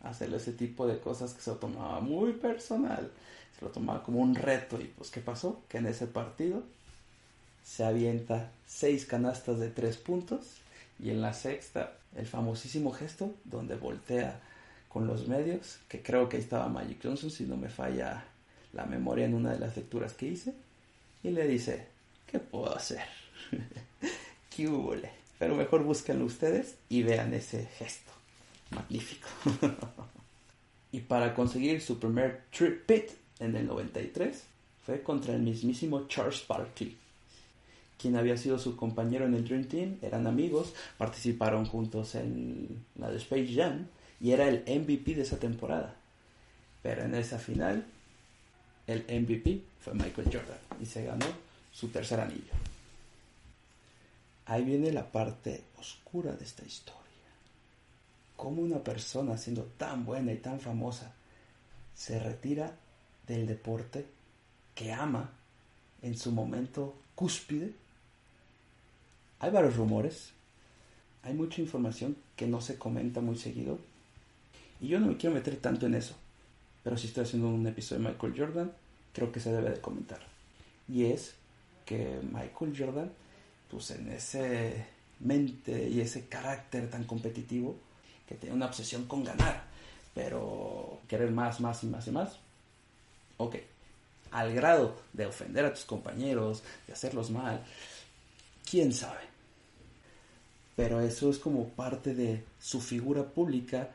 hacerle 0.05 0.37
ese 0.37 0.53
tipo 0.53 0.87
de 0.87 1.01
cosas 1.01 1.35
que 1.35 1.41
se 1.41 1.51
lo 1.51 1.57
tomaba 1.57 1.99
muy 1.99 2.33
personal. 2.35 3.11
Se 3.59 3.65
lo 3.65 3.73
tomaba 3.73 4.05
como 4.05 4.21
un 4.21 4.37
reto. 4.37 4.81
Y 4.81 4.85
pues, 4.85 5.11
¿qué 5.11 5.21
pasó? 5.21 5.63
Que 5.69 5.79
en 5.79 5.87
ese 5.87 6.07
partido 6.07 6.63
se 7.65 7.83
avienta 7.83 8.53
seis 8.69 9.05
canastas 9.05 9.59
de 9.59 9.71
tres 9.71 9.97
puntos 9.97 10.59
y 11.01 11.11
en 11.11 11.23
la 11.23 11.35
sexta 11.35 11.95
el 12.15 12.27
famosísimo 12.27 12.93
gesto 12.93 13.35
donde 13.45 13.75
voltea 13.75 14.41
con 14.89 15.09
los 15.09 15.27
medios, 15.27 15.81
que 15.89 16.05
creo 16.05 16.29
que 16.29 16.37
ahí 16.37 16.43
estaba 16.45 16.69
Magic 16.69 17.01
Johnson 17.03 17.33
si 17.33 17.47
no 17.47 17.57
me 17.57 17.69
falla 17.69 18.23
la 18.73 18.85
memoria 18.85 19.25
en 19.25 19.35
una 19.35 19.51
de 19.51 19.59
las 19.59 19.77
lecturas 19.77 20.13
que 20.13 20.29
hice, 20.29 20.55
y 21.25 21.31
le 21.31 21.49
dice, 21.49 21.94
¿qué 22.27 22.39
puedo 22.39 22.75
hacer? 22.75 23.05
¿Qué 24.51 24.69
hubo? 24.69 24.95
Pero 25.39 25.57
mejor 25.57 25.83
búsquenlo 25.83 26.25
ustedes 26.25 26.77
y 26.89 27.03
vean 27.03 27.35
ese 27.35 27.67
gesto. 27.79 28.13
Magnífico. 28.71 29.29
y 30.93 31.01
para 31.01 31.35
conseguir 31.35 31.81
su 31.81 31.99
primer 31.99 32.45
trip 32.51 32.87
pit 32.87 33.11
en 33.41 33.57
el 33.57 33.67
93 33.67 34.45
fue 34.85 35.03
contra 35.03 35.35
el 35.35 35.43
mismísimo 35.43 36.07
Charles 36.09 36.45
Barkley, 36.47 36.97
quien 37.99 38.17
había 38.17 38.37
sido 38.37 38.59
su 38.59 38.77
compañero 38.77 39.25
en 39.25 39.35
el 39.35 39.45
Dream 39.45 39.65
Team, 39.65 39.99
eran 40.03 40.27
amigos, 40.27 40.75
participaron 40.99 41.65
juntos 41.65 42.15
en 42.15 42.85
la 42.97 43.11
de 43.11 43.17
Space 43.17 43.55
Jam 43.55 43.87
y 44.21 44.33
era 44.33 44.49
el 44.49 44.63
MVP 44.67 45.15
de 45.15 45.23
esa 45.23 45.39
temporada. 45.39 45.97
Pero 46.83 47.03
en 47.03 47.15
esa 47.15 47.39
final, 47.39 47.87
el 48.87 49.05
MVP 49.09 49.63
fue 49.81 49.95
Michael 49.95 50.29
Jordan 50.31 50.59
y 50.81 50.87
se 50.87 51.05
ganó 51.05 51.27
su 51.75 51.89
tercer 51.89 52.21
anillo. 52.21 52.55
Ahí 54.47 54.65
viene 54.65 54.93
la 54.93 55.11
parte 55.11 55.65
oscura 55.79 56.33
de 56.33 56.45
esta 56.45 56.65
historia. 56.65 57.03
Cómo 58.37 58.63
una 58.63 58.79
persona 58.79 59.37
siendo 59.37 59.65
tan 59.77 60.07
buena 60.07 60.33
y 60.33 60.39
tan 60.39 60.61
famosa 60.61 61.13
se 61.95 62.19
retira 62.19 62.75
del 63.27 63.47
deporte 63.47 64.07
que 64.75 64.93
ama 64.93 65.31
en 66.03 66.17
su 66.17 66.33
momento 66.33 66.95
cúspide 67.15 67.73
hay 69.45 69.51
varios 69.51 69.77
rumores, 69.77 70.31
hay 71.23 71.35
mucha 71.35 71.61
información 71.61 72.17
que 72.35 72.47
no 72.47 72.63
se 72.63 72.79
comenta 72.79 73.21
muy 73.21 73.37
seguido. 73.37 73.79
Y 74.81 74.89
yo 74.89 74.99
no 74.99 75.09
me 75.09 75.19
quiero 75.19 75.35
meter 75.35 75.57
tanto 75.57 75.85
en 75.85 75.95
eso. 75.95 76.15
Pero 76.83 76.97
si 76.97 77.09
estoy 77.09 77.25
haciendo 77.25 77.49
un 77.49 77.67
episodio 77.67 78.03
de 78.03 78.09
Michael 78.09 78.35
Jordan, 78.35 78.73
creo 79.13 79.31
que 79.31 79.41
se 79.41 79.53
debe 79.53 79.69
de 79.69 79.81
comentar. 79.83 80.21
Y 80.89 81.05
es 81.05 81.35
que 81.85 82.21
Michael 82.23 82.75
Jordan, 82.77 83.13
pues 83.71 83.91
en 83.91 84.11
ese 84.13 84.87
mente 85.21 85.89
y 85.89 86.01
ese 86.01 86.27
carácter 86.27 86.91
tan 86.91 87.05
competitivo, 87.05 87.77
que 88.29 88.35
tiene 88.37 88.55
una 88.55 88.67
obsesión 88.67 89.07
con 89.07 89.25
ganar, 89.25 89.65
pero 90.15 91.01
querer 91.09 91.31
más, 91.31 91.61
más 91.61 91.83
y 91.83 91.87
más 91.87 92.07
y 92.07 92.11
más. 92.11 92.39
Ok, 93.37 93.57
al 94.31 94.55
grado 94.55 94.97
de 95.13 95.27
ofender 95.27 95.65
a 95.65 95.75
tus 95.75 95.85
compañeros, 95.85 96.63
de 96.87 96.93
hacerlos 96.93 97.31
mal, 97.31 97.63
quién 98.69 98.93
sabe. 98.93 99.21
Pero 100.77 101.01
eso 101.01 101.31
es 101.31 101.39
como 101.39 101.69
parte 101.69 102.15
de 102.15 102.43
su 102.61 102.81
figura 102.81 103.23
pública 103.25 103.91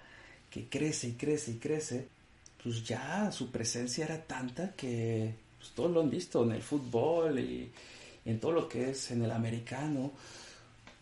que 0.49 0.69
crece 0.69 1.09
y 1.09 1.13
crece 1.13 1.51
y 1.51 1.55
crece. 1.55 2.07
Pues 2.63 2.83
ya 2.83 3.31
su 3.31 3.51
presencia 3.51 4.05
era 4.05 4.21
tanta 4.21 4.71
que 4.75 5.33
pues, 5.59 5.71
todos 5.71 5.91
lo 5.91 6.01
han 6.01 6.09
visto 6.09 6.43
en 6.43 6.51
el 6.51 6.63
fútbol 6.63 7.37
y 7.39 7.71
en 8.25 8.39
todo 8.39 8.51
lo 8.51 8.67
que 8.67 8.89
es 8.89 9.11
en 9.11 9.23
el 9.23 9.31
americano. 9.31 10.11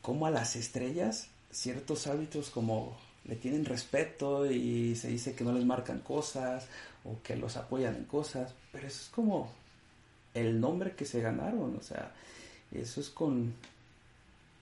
Como 0.01 0.25
a 0.25 0.31
las 0.31 0.55
estrellas 0.55 1.29
ciertos 1.51 2.07
hábitos 2.07 2.49
como 2.49 2.97
le 3.25 3.35
tienen 3.35 3.65
respeto 3.65 4.49
y 4.49 4.95
se 4.95 5.09
dice 5.09 5.35
que 5.35 5.43
no 5.43 5.51
les 5.51 5.65
marcan 5.65 5.99
cosas 5.99 6.67
o 7.03 7.21
que 7.21 7.35
los 7.35 7.57
apoyan 7.57 7.95
en 7.95 8.05
cosas, 8.05 8.53
pero 8.71 8.87
eso 8.87 9.01
es 9.01 9.09
como 9.09 9.51
el 10.33 10.59
nombre 10.59 10.93
que 10.95 11.05
se 11.05 11.21
ganaron, 11.21 11.75
o 11.75 11.81
sea, 11.81 12.13
eso 12.71 13.01
es 13.01 13.09
con 13.09 13.53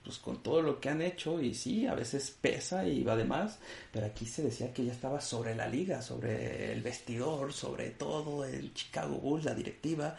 pues 0.06 0.18
con 0.18 0.40
todo 0.40 0.62
lo 0.62 0.78
que 0.78 0.88
han 0.88 1.02
hecho 1.02 1.40
y 1.42 1.52
sí, 1.52 1.84
a 1.88 1.94
veces 1.96 2.32
pesa 2.40 2.86
y 2.86 3.02
va 3.02 3.16
de 3.16 3.24
más, 3.24 3.58
pero 3.92 4.06
aquí 4.06 4.24
se 4.24 4.40
decía 4.40 4.72
que 4.72 4.82
ella 4.82 4.92
estaba 4.92 5.20
sobre 5.20 5.56
la 5.56 5.66
liga, 5.66 6.00
sobre 6.00 6.72
el 6.72 6.80
vestidor, 6.80 7.52
sobre 7.52 7.90
todo 7.90 8.44
el 8.44 8.72
Chicago 8.72 9.16
Bulls, 9.16 9.44
la 9.44 9.54
directiva, 9.54 10.16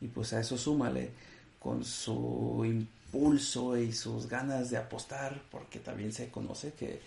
y 0.00 0.06
pues 0.06 0.32
a 0.32 0.40
eso 0.40 0.56
súmale 0.56 1.10
con 1.60 1.84
su 1.84 2.62
impulso 2.64 3.76
y 3.76 3.92
sus 3.92 4.26
ganas 4.26 4.70
de 4.70 4.78
apostar, 4.78 5.42
porque 5.50 5.80
también 5.80 6.14
se 6.14 6.30
conoce 6.30 6.72
que 6.72 7.00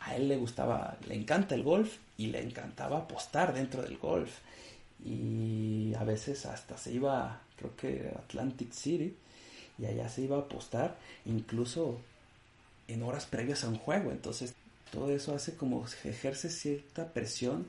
a 0.00 0.16
él 0.16 0.28
le 0.28 0.36
gustaba, 0.36 0.98
le 1.08 1.14
encanta 1.14 1.54
el 1.54 1.62
golf 1.62 1.96
y 2.18 2.26
le 2.26 2.42
encantaba 2.42 2.98
apostar 2.98 3.54
dentro 3.54 3.80
del 3.80 3.96
golf. 3.96 4.30
Y 5.02 5.94
a 5.94 6.04
veces 6.04 6.44
hasta 6.44 6.76
se 6.76 6.92
iba, 6.92 7.40
creo 7.56 7.74
que 7.74 8.12
Atlantic 8.14 8.70
City, 8.72 9.16
y 9.78 9.86
allá 9.86 10.08
se 10.08 10.22
iba 10.22 10.36
a 10.36 10.40
apostar 10.40 10.96
incluso 11.24 11.98
en 12.88 13.02
horas 13.02 13.26
previas 13.26 13.64
a 13.64 13.68
un 13.68 13.78
juego. 13.78 14.10
Entonces 14.10 14.54
todo 14.90 15.10
eso 15.10 15.34
hace 15.34 15.56
como 15.56 15.84
ejerce 16.04 16.50
cierta 16.50 17.12
presión 17.12 17.66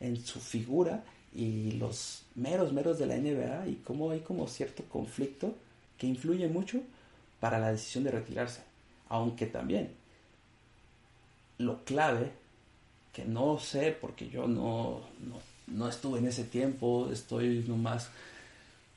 en 0.00 0.16
su 0.24 0.40
figura 0.40 1.04
y 1.34 1.72
los 1.72 2.22
meros 2.34 2.72
meros 2.72 2.98
de 2.98 3.06
la 3.06 3.16
NBA 3.16 3.68
y 3.68 3.74
cómo 3.84 4.10
hay 4.10 4.20
como 4.20 4.46
cierto 4.48 4.84
conflicto 4.84 5.54
que 5.98 6.06
influye 6.06 6.48
mucho 6.48 6.80
para 7.40 7.58
la 7.58 7.72
decisión 7.72 8.04
de 8.04 8.12
retirarse. 8.12 8.60
Aunque 9.08 9.46
también 9.46 9.90
lo 11.58 11.84
clave, 11.84 12.30
que 13.12 13.24
no 13.24 13.58
sé 13.58 13.96
porque 14.00 14.28
yo 14.28 14.46
no, 14.46 15.00
no, 15.20 15.40
no 15.66 15.88
estuve 15.88 16.20
en 16.20 16.26
ese 16.26 16.44
tiempo, 16.44 17.10
estoy 17.12 17.64
nomás 17.66 18.10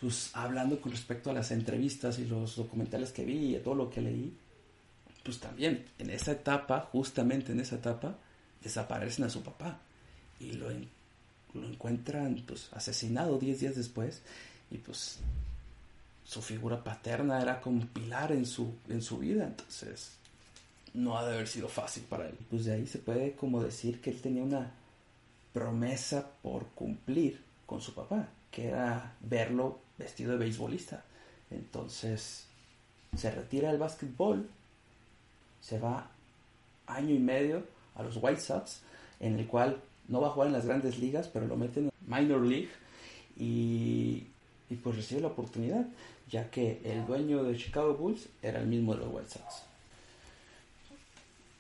pues 0.02 0.32
hablando 0.34 0.82
con 0.82 0.92
respecto 0.92 1.30
a 1.30 1.34
las 1.34 1.52
entrevistas 1.52 2.18
y 2.18 2.26
los 2.26 2.56
documentales 2.56 3.12
que 3.12 3.24
vi 3.24 3.56
y 3.56 3.60
todo 3.60 3.76
lo 3.76 3.90
que 3.90 4.02
leí, 4.02 4.36
pues 5.24 5.40
también 5.40 5.86
en 6.00 6.10
esa 6.10 6.32
etapa, 6.32 6.90
justamente 6.92 7.52
en 7.52 7.60
esa 7.60 7.76
etapa, 7.76 8.18
desaparecen 8.64 9.26
a 9.26 9.30
su 9.30 9.44
papá 9.44 9.80
y 10.40 10.54
lo, 10.54 10.70
lo 11.54 11.68
encuentran 11.68 12.44
pues 12.48 12.70
asesinado 12.74 13.38
10 13.38 13.60
días 13.60 13.76
después 13.76 14.24
y 14.72 14.78
pues 14.80 15.20
su 16.24 16.42
figura 16.42 16.84
paterna 16.84 17.40
era 17.40 17.62
como 17.62 17.86
pilar 17.86 18.32
en 18.32 18.46
su, 18.46 18.74
en 18.90 19.02
su 19.04 19.20
vida, 19.20 19.46
entonces 19.46 20.14
no 20.94 21.18
ha 21.18 21.26
de 21.26 21.36
haber 21.36 21.48
sido 21.48 21.68
fácil 21.68 22.04
para 22.04 22.28
él. 22.28 22.38
Pues 22.50 22.66
de 22.66 22.74
ahí 22.74 22.88
se 22.88 23.00
puede 23.00 23.34
como 23.34 23.64
decir 23.64 24.02
que 24.02 24.10
él 24.10 24.22
tenía 24.22 24.44
una 24.44 24.72
promesa 25.54 26.28
por 26.42 26.68
cumplir 26.70 27.42
con 27.66 27.82
su 27.82 27.94
papá, 27.94 28.30
que 28.52 28.68
era 28.68 29.16
verlo 29.22 29.80
vestido 29.98 30.34
de 30.34 30.38
beisbolista. 30.38 31.04
Entonces 31.50 32.46
se 33.16 33.32
retira 33.32 33.70
del 33.70 33.80
básquetbol, 33.80 34.50
se 35.62 35.80
va 35.80 36.10
año 36.88 37.14
y 37.14 37.20
medio 37.20 37.64
a 37.96 38.04
los 38.04 38.18
White 38.18 38.42
Sox, 38.42 38.82
en 39.20 39.40
el 39.40 39.48
cual 39.48 39.82
no 40.08 40.22
va 40.22 40.28
a 40.28 40.32
jugar 40.32 40.48
en 40.48 40.54
las 40.54 40.66
grandes 40.66 41.00
ligas, 41.00 41.28
pero 41.28 41.48
lo 41.48 41.56
meten 41.56 41.86
en 41.86 41.92
Minor 42.06 42.42
League 42.42 42.70
y, 43.38 44.28
y 44.70 44.76
pues 44.76 44.96
recibe 44.96 45.22
la 45.22 45.28
oportunidad, 45.28 45.86
ya 46.30 46.50
que 46.50 46.82
el 46.84 47.06
dueño 47.06 47.44
de 47.44 47.58
Chicago 47.58 47.94
Bulls 47.96 48.28
era 48.42 48.60
el 48.60 48.68
mismo 48.68 48.94
de 48.94 49.02
los 49.02 49.14
White 49.14 49.30
Sox. 49.30 49.71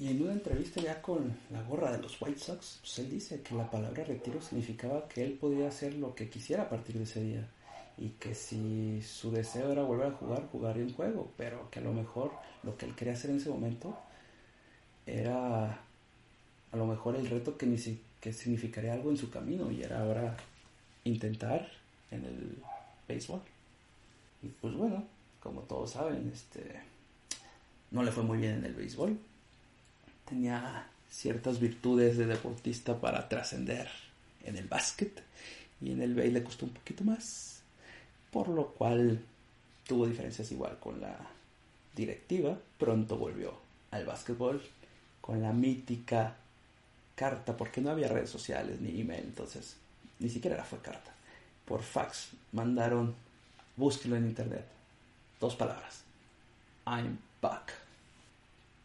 Y 0.01 0.09
en 0.09 0.23
una 0.23 0.33
entrevista 0.33 0.81
ya 0.81 0.99
con 0.99 1.31
la 1.51 1.61
gorra 1.61 1.91
de 1.91 2.01
los 2.01 2.19
White 2.19 2.39
Sox, 2.39 2.79
pues 2.81 2.97
él 2.97 3.11
dice 3.11 3.43
que 3.43 3.53
la 3.53 3.69
palabra 3.69 4.03
retiro 4.03 4.41
significaba 4.41 5.07
que 5.07 5.23
él 5.23 5.33
podía 5.33 5.67
hacer 5.67 5.93
lo 5.93 6.15
que 6.15 6.27
quisiera 6.27 6.63
a 6.63 6.69
partir 6.69 6.97
de 6.97 7.03
ese 7.03 7.21
día 7.21 7.47
y 7.99 8.09
que 8.19 8.33
si 8.33 9.03
su 9.03 9.29
deseo 9.29 9.71
era 9.71 9.83
volver 9.83 10.07
a 10.07 10.13
jugar, 10.13 10.47
jugaría 10.51 10.85
un 10.85 10.93
juego, 10.95 11.31
pero 11.37 11.69
que 11.69 11.77
a 11.77 11.83
lo 11.83 11.93
mejor 11.93 12.31
lo 12.63 12.75
que 12.77 12.87
él 12.87 12.95
quería 12.95 13.13
hacer 13.13 13.29
en 13.29 13.37
ese 13.37 13.51
momento 13.51 13.95
era 15.05 15.83
a 16.71 16.77
lo 16.77 16.87
mejor 16.87 17.15
el 17.15 17.29
reto 17.29 17.55
que, 17.55 17.67
ni 17.67 17.77
que 18.19 18.33
significaría 18.33 18.93
algo 18.93 19.11
en 19.11 19.17
su 19.17 19.29
camino 19.29 19.71
y 19.71 19.83
era 19.83 20.01
ahora 20.01 20.35
intentar 21.03 21.69
en 22.09 22.25
el 22.25 22.57
béisbol. 23.07 23.41
Y 24.41 24.47
pues 24.47 24.73
bueno, 24.73 25.03
como 25.43 25.61
todos 25.61 25.91
saben, 25.91 26.31
este 26.33 26.81
no 27.91 28.01
le 28.01 28.11
fue 28.11 28.23
muy 28.23 28.39
bien 28.39 28.53
en 28.53 28.65
el 28.65 28.73
béisbol. 28.73 29.15
Tenía 30.31 30.87
ciertas 31.11 31.59
virtudes 31.59 32.17
de 32.17 32.25
deportista 32.25 32.99
para 32.99 33.29
trascender 33.29 33.87
en 34.43 34.57
el 34.57 34.67
básquet 34.67 35.21
y 35.79 35.91
en 35.91 36.01
el 36.01 36.15
béisbol 36.15 36.33
le 36.33 36.43
costó 36.43 36.65
un 36.65 36.71
poquito 36.71 37.03
más 37.03 37.51
por 38.31 38.47
lo 38.47 38.69
cual 38.69 39.19
tuvo 39.85 40.07
diferencias 40.07 40.51
igual 40.51 40.79
con 40.79 40.99
la 41.01 41.15
directiva. 41.95 42.57
Pronto 42.79 43.17
volvió 43.17 43.53
al 43.91 44.05
básquetbol 44.05 44.61
con 45.19 45.41
la 45.41 45.51
mítica 45.51 46.35
carta, 47.15 47.55
porque 47.55 47.81
no 47.81 47.91
había 47.91 48.07
redes 48.07 48.29
sociales 48.29 48.79
ni 48.79 49.01
email, 49.01 49.25
entonces 49.25 49.75
ni 50.19 50.29
siquiera 50.29 50.63
fue 50.63 50.79
carta. 50.79 51.11
Por 51.65 51.83
fax 51.83 52.29
mandaron, 52.53 53.13
búsquelo 53.75 54.15
en 54.15 54.25
internet, 54.25 54.65
dos 55.39 55.55
palabras, 55.55 56.03
I'm 56.87 57.19
back. 57.41 57.80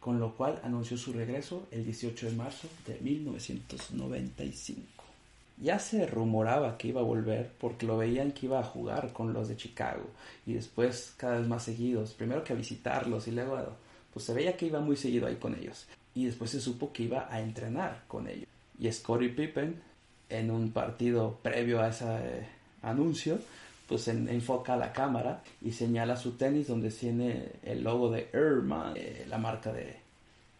Con 0.06 0.20
lo 0.20 0.36
cual 0.36 0.60
anunció 0.62 0.96
su 0.96 1.12
regreso 1.12 1.66
el 1.72 1.84
18 1.84 2.26
de 2.26 2.36
marzo 2.36 2.68
de 2.86 2.96
1995. 3.00 4.80
Ya 5.60 5.80
se 5.80 6.06
rumoraba 6.06 6.78
que 6.78 6.86
iba 6.86 7.00
a 7.00 7.04
volver 7.04 7.50
porque 7.58 7.86
lo 7.86 7.96
veían 7.96 8.30
que 8.30 8.46
iba 8.46 8.60
a 8.60 8.62
jugar 8.62 9.12
con 9.12 9.32
los 9.32 9.48
de 9.48 9.56
Chicago 9.56 10.04
y 10.46 10.52
después 10.52 11.12
cada 11.16 11.38
vez 11.40 11.48
más 11.48 11.64
seguidos, 11.64 12.14
primero 12.14 12.44
que 12.44 12.52
a 12.52 12.56
visitarlos 12.56 13.26
y 13.26 13.32
luego 13.32 13.58
pues 14.12 14.24
se 14.24 14.32
veía 14.32 14.56
que 14.56 14.66
iba 14.66 14.78
muy 14.78 14.94
seguido 14.96 15.26
ahí 15.26 15.34
con 15.34 15.56
ellos 15.56 15.88
y 16.14 16.26
después 16.26 16.52
se 16.52 16.60
supo 16.60 16.92
que 16.92 17.02
iba 17.02 17.26
a 17.28 17.40
entrenar 17.40 18.04
con 18.06 18.28
ellos. 18.28 18.46
Y 18.78 18.92
Scottie 18.92 19.30
Pippen 19.30 19.82
en 20.28 20.52
un 20.52 20.70
partido 20.70 21.40
previo 21.42 21.80
a 21.80 21.88
ese 21.88 22.04
eh, 22.04 22.46
anuncio 22.80 23.40
pues 23.86 24.08
enfoca 24.08 24.76
la 24.76 24.92
cámara 24.92 25.42
y 25.62 25.72
señala 25.72 26.16
su 26.16 26.32
tenis 26.32 26.66
donde 26.66 26.90
tiene 26.90 27.52
el 27.62 27.84
logo 27.84 28.10
de 28.10 28.28
Irma, 28.34 28.92
eh, 28.96 29.24
la 29.28 29.38
marca 29.38 29.72
de 29.72 29.96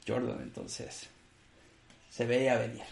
Jordan. 0.06 0.40
Entonces, 0.42 1.08
se 2.08 2.24
veía 2.24 2.56
venir, 2.56 2.84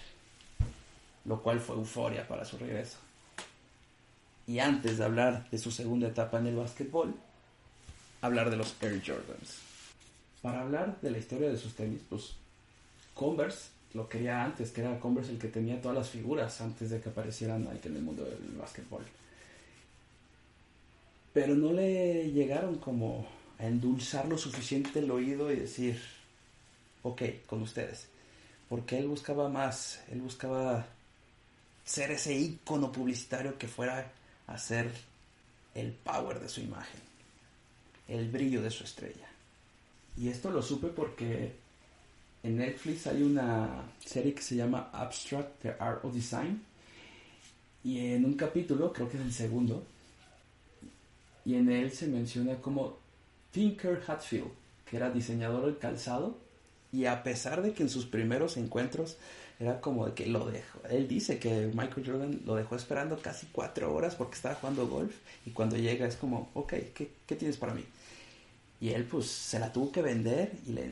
lo 1.25 1.41
cual 1.41 1.61
fue 1.61 1.77
euforia 1.77 2.27
para 2.27 2.45
su 2.45 2.59
regreso. 2.59 2.99
Y 4.47 4.59
antes 4.59 4.99
de 4.99 5.05
hablar 5.05 5.49
de 5.51 5.59
su 5.59 5.71
segunda 5.71 6.09
etapa 6.09 6.39
en 6.39 6.49
el 6.49 6.57
básquetbol, 6.57 7.15
hablar 8.21 8.51
de 8.51 8.57
los 8.57 8.75
Air 8.83 9.01
Jordans. 9.07 9.59
Para 10.43 10.63
hablar 10.63 11.01
de 11.01 11.11
la 11.11 11.19
historia 11.19 11.49
de 11.49 11.57
sus 11.57 11.75
tenis, 11.75 12.01
pues 12.09 12.35
Converse 13.15 13.69
lo 13.95 14.09
quería 14.09 14.43
antes, 14.43 14.73
que 14.73 14.81
era 14.81 14.99
Converse 14.99 15.31
el 15.31 15.39
que 15.39 15.49
tenía 15.49 15.81
todas 15.81 15.97
las 15.97 16.11
figuras 16.11 16.61
antes 16.61 16.91
de 16.91 17.01
que 17.01 17.11
aparecieran 17.11 17.65
Nike 17.65 17.89
en 17.89 17.97
el 17.97 18.03
mundo 18.03 18.25
del 18.25 18.59
básquetbol 18.59 19.05
pero 21.35 21.57
no 21.57 21.73
le 21.73 22.31
llegaron 22.31 22.79
como 22.79 23.27
a 23.59 23.67
endulzar 23.67 24.27
lo 24.27 24.39
suficiente 24.39 25.01
el 25.01 25.11
oído 25.11 25.53
y 25.53 25.57
decir, 25.57 26.01
ok, 27.03 27.23
con 27.47 27.61
ustedes. 27.61 28.07
Porque 28.69 28.99
él 28.99 29.09
buscaba 29.09 29.49
más, 29.49 30.01
él 30.13 30.21
buscaba 30.21 30.87
ser 31.85 32.13
ese 32.13 32.35
icono 32.35 32.93
publicitario 32.93 33.59
que 33.59 33.67
fuera 33.67 34.13
a 34.47 34.57
ser 34.59 34.91
el 35.75 35.91
power 35.93 36.39
de 36.39 36.49
su 36.49 36.61
imagen, 36.61 37.01
el 38.07 38.31
brillo 38.31 38.63
de 38.63 38.71
su 38.71 38.85
estrella. 38.85 39.29
Y 40.17 40.29
esto 40.29 40.53
lo 40.53 40.63
supe 40.63 40.87
porque 40.87 41.53
en 42.45 42.59
Netflix 42.59 43.09
hay 43.09 43.23
una 43.25 43.83
serie 44.05 44.35
que 44.35 44.43
se 44.43 44.55
llama 44.55 44.89
Abstract, 44.93 45.63
The 45.63 45.75
Art 45.81 46.05
of 46.05 46.15
Design. 46.15 46.63
Y 47.83 48.13
en 48.13 48.25
un 48.25 48.35
capítulo, 48.35 48.93
creo 48.93 49.11
que 49.11 49.17
es 49.17 49.23
el 49.25 49.33
segundo, 49.33 49.85
y 51.45 51.55
en 51.55 51.71
él 51.71 51.93
se 51.93 52.07
menciona 52.07 52.57
como 52.57 52.97
Tinker 53.51 54.03
Hatfield, 54.07 54.51
que 54.89 54.97
era 54.97 55.11
diseñador 55.11 55.67
del 55.67 55.79
calzado 55.79 56.37
y 56.93 57.07
a 57.07 57.23
pesar 57.23 57.63
de 57.63 57.73
que 57.73 57.83
en 57.83 57.89
sus 57.89 58.07
primeros 58.07 58.57
encuentros 58.57 59.17
era 59.61 59.81
como 59.81 60.07
de 60.07 60.15
que 60.15 60.27
lo 60.27 60.47
dejó, 60.51 60.81
él 60.91 61.07
dice 61.07 61.39
que 61.39 61.71
Michael 61.75 62.07
Jordan 62.07 62.41
lo 62.45 62.57
dejó 62.57 62.77
esperando 62.77 63.19
casi 63.19 63.47
cuatro 63.53 63.95
horas 63.95 64.15
porque 64.17 64.35
estaba 64.35 64.55
jugando 64.57 64.89
golf 64.89 65.15
y 65.47 65.51
cuando 65.51 65.77
llega 65.77 66.07
es 66.07 66.17
como, 66.17 66.51
ok, 66.55 66.73
¿qué, 66.95 67.11
qué 67.27 67.37
tienes 67.37 67.57
para 67.57 67.75
mí? 67.75 67.85
Y 68.81 68.91
él 68.91 69.05
pues 69.05 69.27
se 69.27 69.59
la 69.59 69.73
tuvo 69.73 69.93
que 69.93 70.03
vender 70.03 70.53
y 70.67 70.73
le, 70.73 70.91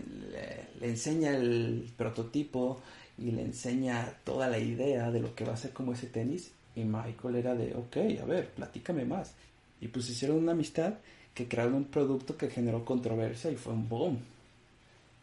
le, 0.81 0.88
enseña 0.88 1.37
el 1.37 1.91
prototipo 1.97 2.81
y 3.19 3.33
le 3.33 3.43
enseña 3.43 4.15
toda 4.25 4.49
la 4.49 4.59
idea 4.59 5.11
de 5.11 5.21
lo 5.21 5.35
que 5.35 5.45
va 5.45 5.55
a 5.55 5.57
ser 5.57 5.73
como 5.73 5.93
ese 5.93 6.07
tenis 6.07 6.53
y 6.75 6.85
Michael 6.85 7.37
era 7.37 7.55
de, 7.55 7.75
ok, 7.75 8.23
a 8.23 8.25
ver, 8.25 8.49
platícame 8.51 9.05
más. 9.05 9.35
Y 9.83 9.88
pues 9.88 10.09
hicieron 10.09 10.38
una 10.38 10.53
amistad 10.53 10.95
que 11.35 11.49
crearon 11.49 11.75
un 11.75 11.85
producto 11.87 12.37
que 12.37 12.49
generó 12.49 12.85
controversia 12.85 13.51
y 13.51 13.57
fue 13.57 13.73
un 13.73 13.88
boom 13.88 14.18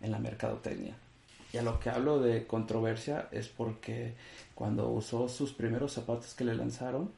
en 0.01 0.11
la 0.11 0.19
mercadotecnia. 0.19 0.95
Y 1.53 1.57
a 1.57 1.61
lo 1.61 1.79
que 1.79 1.89
hablo 1.89 2.19
de 2.19 2.45
controversia 2.45 3.29
es 3.31 3.47
porque 3.47 4.13
cuando 4.53 4.89
usó 4.89 5.29
sus 5.29 5.53
primeros 5.53 5.93
zapatos 5.93 6.33
que 6.33 6.43
le 6.43 6.55
lanzaron, 6.55 7.09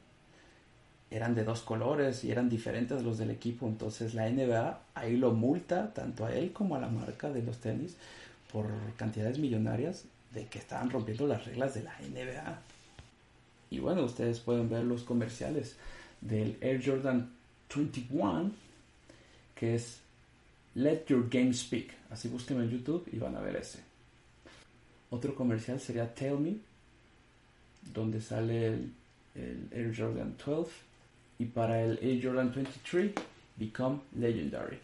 eran 1.10 1.34
de 1.34 1.42
dos 1.42 1.62
colores 1.62 2.22
y 2.22 2.30
eran 2.30 2.48
diferentes 2.48 3.02
los 3.02 3.18
del 3.18 3.30
equipo. 3.30 3.66
Entonces 3.66 4.14
la 4.14 4.30
NBA 4.30 4.78
ahí 4.94 5.16
lo 5.16 5.32
multa 5.32 5.92
tanto 5.92 6.24
a 6.24 6.32
él 6.32 6.52
como 6.52 6.76
a 6.76 6.80
la 6.80 6.88
marca 6.88 7.28
de 7.30 7.42
los 7.42 7.58
tenis 7.58 7.96
por 8.52 8.66
cantidades 8.96 9.40
millonarias 9.40 10.04
de 10.32 10.46
que 10.46 10.60
estaban 10.60 10.90
rompiendo 10.90 11.26
las 11.26 11.44
reglas 11.44 11.74
de 11.74 11.82
la 11.82 11.98
NBA. 11.98 12.60
Y 13.70 13.80
bueno, 13.80 14.04
ustedes 14.04 14.38
pueden 14.38 14.70
ver 14.70 14.84
los 14.84 15.02
comerciales 15.02 15.76
del 16.22 16.56
Air 16.60 16.80
Jordan 16.84 17.30
21, 17.74 18.52
que 19.54 19.74
es 19.74 20.00
Let 20.74 21.04
Your 21.08 21.28
Game 21.28 21.52
Speak. 21.52 21.92
Así 22.10 22.28
busquen 22.28 22.62
en 22.62 22.70
YouTube 22.70 23.08
y 23.12 23.18
van 23.18 23.36
a 23.36 23.40
ver 23.40 23.56
ese. 23.56 23.80
Otro 25.10 25.34
comercial 25.34 25.78
sería 25.78 26.14
Tell 26.14 26.38
Me, 26.38 26.56
donde 27.92 28.20
sale 28.20 28.66
el, 28.68 28.92
Air 29.70 29.94
Jordan 29.96 30.36
12. 30.44 30.70
Y 31.38 31.46
para 31.46 31.82
el 31.82 31.98
Air 32.02 32.24
Jordan 32.24 32.52
23, 32.54 33.12
Become 33.56 34.00
Legendary. 34.16 34.78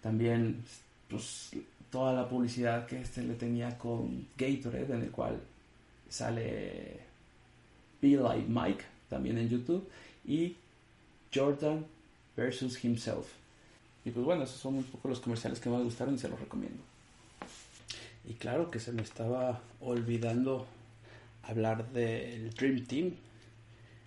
También, 0.00 0.62
pues, 1.08 1.50
toda 1.90 2.12
la 2.12 2.28
publicidad 2.28 2.86
que 2.86 3.00
este 3.00 3.22
le 3.22 3.34
tenía 3.34 3.76
con 3.76 4.28
Gatorade, 4.36 4.94
en 4.94 5.02
el 5.02 5.10
cual 5.10 5.40
sale 6.08 7.00
Be 8.00 8.16
Like 8.16 8.46
Mike, 8.48 8.84
también 9.10 9.36
en 9.36 9.50
YouTube, 9.50 9.86
y 10.26 10.56
Jordan 11.34 11.84
versus 12.36 12.82
Himself. 12.82 13.26
Y 14.04 14.10
pues 14.10 14.24
bueno, 14.24 14.44
esos 14.44 14.56
son 14.56 14.76
un 14.76 14.84
poco 14.84 15.08
los 15.08 15.20
comerciales 15.20 15.60
que 15.60 15.68
me 15.68 15.82
gustaron 15.82 16.14
y 16.14 16.18
se 16.18 16.28
los 16.28 16.40
recomiendo. 16.40 16.82
Y 18.26 18.34
claro 18.34 18.70
que 18.70 18.80
se 18.80 18.92
me 18.92 19.02
estaba 19.02 19.60
olvidando 19.80 20.66
hablar 21.42 21.90
del 21.92 22.50
Dream 22.54 22.86
Team, 22.86 23.12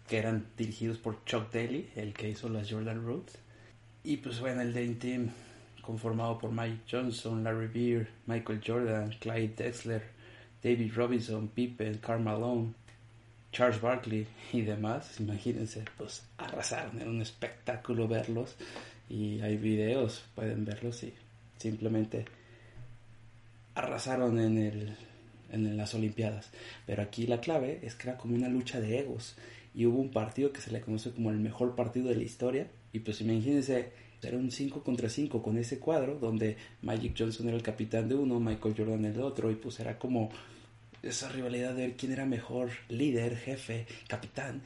que 0.08 0.18
eran 0.18 0.46
dirigidos 0.58 0.98
por 0.98 1.24
Chuck 1.26 1.52
Daly, 1.52 1.90
el 1.96 2.14
que 2.14 2.30
hizo 2.30 2.50
las 2.50 2.72
Jordan 2.72 3.06
Roots. 3.06 3.34
Y 4.04 4.18
pues 4.18 4.40
bueno, 4.40 4.62
el 4.62 4.74
Dream 4.74 4.96
Team 4.96 5.30
conformado 5.82 6.38
por 6.40 6.52
Mike 6.52 6.84
Johnson, 6.90 7.44
Larry 7.44 7.68
Beer, 7.68 8.08
Michael 8.26 8.62
Jordan, 8.66 9.14
Clyde 9.20 9.54
Drexler, 9.56 10.04
David 10.64 10.94
Robinson, 10.96 11.50
Pippen, 11.50 11.98
Karl 11.98 12.22
Malone, 12.22 12.74
Charles 13.54 13.80
Barkley 13.80 14.26
y 14.52 14.62
demás, 14.62 15.20
imagínense, 15.20 15.86
pues 15.96 16.24
arrasaron, 16.38 17.00
era 17.00 17.10
un 17.10 17.22
espectáculo 17.22 18.08
verlos 18.08 18.56
y 19.10 19.40
hay 19.42 19.58
videos, 19.58 20.26
pueden 20.34 20.66
verlos 20.66 21.04
y 21.04 21.14
simplemente 21.60 22.26
arrasaron 23.76 24.40
en, 24.40 24.58
el, 24.58 24.96
en 25.52 25.78
las 25.78 25.94
Olimpiadas. 25.94 26.50
Pero 26.88 27.04
aquí 27.04 27.28
la 27.28 27.42
clave 27.42 27.80
es 27.84 27.94
que 27.94 28.10
era 28.10 28.18
como 28.18 28.36
una 28.36 28.50
lucha 28.50 28.82
de 28.82 29.00
egos 29.00 29.36
y 29.76 29.86
hubo 29.86 30.00
un 30.00 30.10
partido 30.10 30.52
que 30.52 30.62
se 30.62 30.72
le 30.72 30.82
conoce 30.82 31.12
como 31.12 31.30
el 31.30 31.38
mejor 31.38 31.76
partido 31.76 32.10
de 32.10 32.16
la 32.16 32.24
historia 32.24 32.68
y 32.92 33.00
pues 33.00 33.22
imagínense, 33.22 33.92
era 34.24 34.38
un 34.38 34.52
5 34.52 34.84
contra 34.84 35.10
5 35.10 35.44
con 35.44 35.58
ese 35.58 35.80
cuadro 35.80 36.18
donde 36.18 36.58
Magic 36.82 37.14
Johnson 37.18 37.48
era 37.50 37.58
el 37.58 37.64
capitán 37.64 38.10
de 38.10 38.16
uno, 38.16 38.40
Michael 38.40 38.74
Jordan 38.76 39.06
el 39.06 39.22
otro 39.22 39.52
y 39.52 39.56
pues 39.56 39.80
era 39.80 40.00
como 40.00 40.32
esa 41.04 41.30
rivalidad 41.30 41.76
de 41.76 41.88
ver 41.88 41.98
quién 41.98 42.14
era 42.14 42.26
mejor 42.26 42.70
líder, 42.90 43.38
jefe, 43.38 43.86
capitán. 44.08 44.62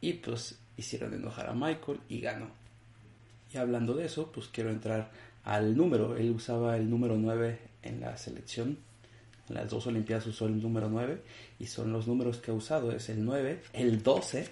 Y 0.00 0.14
pues 0.14 0.58
hicieron 0.76 1.12
enojar 1.12 1.48
a 1.48 1.54
Michael 1.54 2.00
y 2.08 2.20
ganó. 2.20 2.48
Y 3.52 3.58
hablando 3.58 3.94
de 3.94 4.06
eso, 4.06 4.30
pues 4.32 4.48
quiero 4.48 4.70
entrar 4.70 5.10
al 5.44 5.76
número. 5.76 6.16
Él 6.16 6.30
usaba 6.30 6.76
el 6.76 6.88
número 6.88 7.16
9 7.16 7.58
en 7.82 8.00
la 8.00 8.16
selección. 8.16 8.78
En 9.48 9.56
las 9.56 9.68
dos 9.68 9.86
Olimpiadas 9.88 10.28
usó 10.28 10.46
el 10.46 10.62
número 10.62 10.88
9 10.88 11.20
y 11.58 11.66
son 11.66 11.92
los 11.92 12.06
números 12.06 12.38
que 12.38 12.52
ha 12.52 12.54
usado. 12.54 12.92
Es 12.92 13.08
el 13.08 13.24
9, 13.24 13.60
el 13.72 14.02
12. 14.02 14.46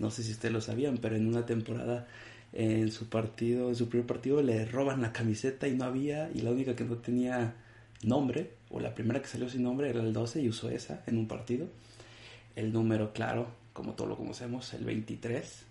No 0.00 0.10
sé 0.10 0.24
si 0.24 0.32
ustedes 0.32 0.52
lo 0.52 0.60
sabían, 0.60 0.98
pero 0.98 1.14
en 1.14 1.28
una 1.28 1.46
temporada 1.46 2.08
en 2.52 2.90
su 2.90 3.08
partido, 3.08 3.68
en 3.68 3.76
su 3.76 3.88
primer 3.88 4.06
partido 4.06 4.42
le 4.42 4.66
roban 4.66 5.00
la 5.00 5.12
camiseta 5.12 5.68
y 5.68 5.74
no 5.76 5.84
había 5.84 6.30
y 6.34 6.40
la 6.40 6.50
única 6.50 6.74
que 6.76 6.84
no 6.84 6.96
tenía 6.96 7.54
nombre, 8.02 8.50
o 8.70 8.80
la 8.80 8.94
primera 8.94 9.20
que 9.20 9.28
salió 9.28 9.48
sin 9.48 9.62
nombre 9.62 9.88
era 9.88 10.00
el 10.00 10.12
12 10.12 10.42
y 10.42 10.48
usó 10.48 10.70
esa 10.70 11.02
en 11.06 11.18
un 11.18 11.28
partido. 11.28 11.66
El 12.56 12.72
número, 12.72 13.12
claro, 13.12 13.48
como 13.72 13.92
todos 13.92 14.10
lo 14.10 14.16
conocemos, 14.16 14.72
el 14.74 14.84
23, 14.84 15.64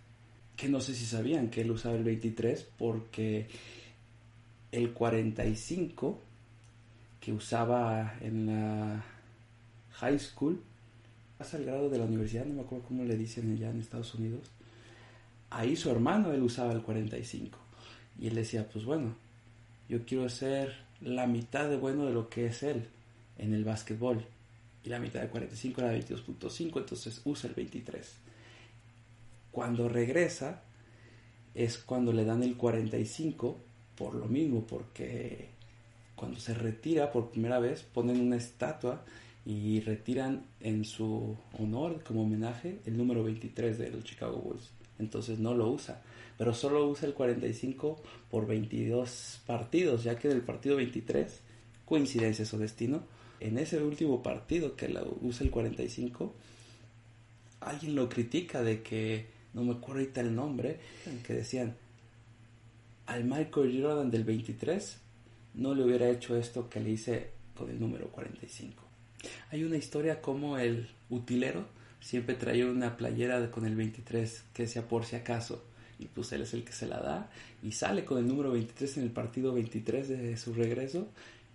que 0.55 0.69
no 0.69 0.81
sé 0.81 0.95
si 0.95 1.05
sabían 1.05 1.49
que 1.49 1.61
él 1.61 1.71
usaba 1.71 1.95
el 1.95 2.03
23 2.03 2.67
porque 2.77 3.47
el 4.71 4.91
45 4.91 6.19
que 7.19 7.33
usaba 7.33 8.15
en 8.21 8.47
la 8.47 9.03
high 9.93 10.19
school, 10.19 10.61
hasta 11.37 11.57
el 11.57 11.65
grado 11.65 11.89
de 11.89 11.99
la 11.99 12.05
universidad, 12.05 12.45
no 12.45 12.55
me 12.55 12.61
acuerdo 12.61 12.85
cómo 12.87 13.03
le 13.03 13.17
dicen 13.17 13.53
allá 13.55 13.69
en 13.69 13.79
Estados 13.79 14.15
Unidos, 14.15 14.49
ahí 15.51 15.75
su 15.75 15.91
hermano, 15.91 16.31
él 16.31 16.41
usaba 16.41 16.73
el 16.73 16.81
45. 16.81 17.57
Y 18.19 18.27
él 18.27 18.35
decía, 18.35 18.67
pues 18.67 18.85
bueno, 18.85 19.15
yo 19.87 20.05
quiero 20.05 20.27
ser 20.29 20.75
la 21.01 21.27
mitad 21.27 21.69
de 21.69 21.77
bueno 21.77 22.05
de 22.05 22.13
lo 22.13 22.29
que 22.29 22.45
es 22.47 22.63
él 22.63 22.87
en 23.37 23.53
el 23.53 23.63
básquetbol. 23.63 24.25
Y 24.83 24.89
la 24.89 24.99
mitad 24.99 25.21
de 25.21 25.27
45 25.27 25.81
era 25.81 25.93
22.5, 25.93 26.79
entonces 26.79 27.21
usa 27.25 27.49
el 27.49 27.55
23. 27.55 28.15
Cuando 29.51 29.89
regresa 29.89 30.63
es 31.53 31.77
cuando 31.77 32.13
le 32.13 32.25
dan 32.25 32.43
el 32.43 32.55
45 32.55 33.57
por 33.95 34.15
lo 34.15 34.25
mismo, 34.25 34.65
porque 34.65 35.49
cuando 36.15 36.39
se 36.39 36.53
retira 36.53 37.11
por 37.11 37.29
primera 37.31 37.59
vez 37.59 37.83
ponen 37.83 38.21
una 38.21 38.37
estatua 38.37 39.03
y 39.45 39.81
retiran 39.81 40.45
en 40.59 40.85
su 40.85 41.37
honor 41.59 42.03
como 42.03 42.23
homenaje 42.23 42.79
el 42.85 42.97
número 42.97 43.23
23 43.23 43.77
de 43.77 43.89
los 43.89 44.03
Chicago 44.03 44.37
Bulls. 44.37 44.80
Entonces 45.01 45.39
no 45.39 45.53
lo 45.53 45.69
usa, 45.69 46.01
pero 46.37 46.53
solo 46.53 46.87
usa 46.87 47.07
el 47.07 47.13
45 47.13 48.01
por 48.29 48.47
22 48.47 49.41
partidos, 49.45 50.03
ya 50.03 50.17
que 50.17 50.29
del 50.29 50.41
partido 50.41 50.77
23, 50.77 51.41
coincidencias 51.85 52.53
o 52.53 52.57
destino, 52.57 53.03
en 53.39 53.57
ese 53.57 53.81
último 53.81 54.21
partido 54.21 54.75
que 54.75 54.87
la 54.87 55.03
usa 55.21 55.43
el 55.43 55.51
45, 55.51 56.33
alguien 57.59 57.95
lo 57.95 58.07
critica 58.07 58.61
de 58.61 58.83
que, 58.83 59.25
no 59.53 59.63
me 59.63 59.73
acuerdo 59.73 60.01
ahorita 60.01 60.21
el 60.21 60.35
nombre, 60.35 60.79
que 61.25 61.33
decían, 61.33 61.75
al 63.07 63.23
Michael 63.23 63.81
Jordan 63.81 64.11
del 64.11 64.23
23 64.23 64.97
no 65.55 65.73
le 65.73 65.83
hubiera 65.83 66.09
hecho 66.09 66.37
esto 66.37 66.69
que 66.69 66.79
le 66.79 66.91
hice 66.91 67.31
con 67.55 67.69
el 67.69 67.79
número 67.79 68.07
45. 68.09 68.83
Hay 69.49 69.63
una 69.63 69.77
historia 69.77 70.21
como 70.21 70.57
el 70.57 70.87
utilero 71.09 71.65
siempre 72.01 72.35
traía 72.35 72.65
una 72.65 72.97
playera 72.97 73.51
con 73.51 73.65
el 73.65 73.75
23 73.75 74.43
que 74.53 74.67
sea 74.67 74.87
por 74.87 75.05
si 75.05 75.15
acaso 75.15 75.63
y 75.99 76.05
pues 76.05 76.31
él 76.31 76.41
es 76.41 76.53
el 76.53 76.63
que 76.63 76.73
se 76.73 76.87
la 76.87 76.99
da 76.99 77.29
y 77.63 77.71
sale 77.71 78.03
con 78.03 78.17
el 78.17 78.27
número 78.27 78.51
23 78.51 78.97
en 78.97 79.03
el 79.03 79.11
partido 79.11 79.53
23 79.53 80.09
de 80.09 80.37
su 80.37 80.53
regreso 80.53 81.07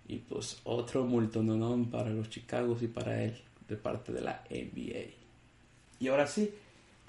y 0.07 0.17
pues 0.17 0.57
otro 0.63 1.05
multononón 1.05 1.91
para 1.91 2.09
los 2.09 2.29
Chicagos 2.29 2.81
y 2.81 2.87
para 2.87 3.23
él 3.23 3.37
de 3.67 3.75
parte 3.75 4.13
de 4.13 4.21
la 4.21 4.43
NBA. 4.49 5.11
Y 5.99 6.07
ahora 6.07 6.27
sí, 6.27 6.53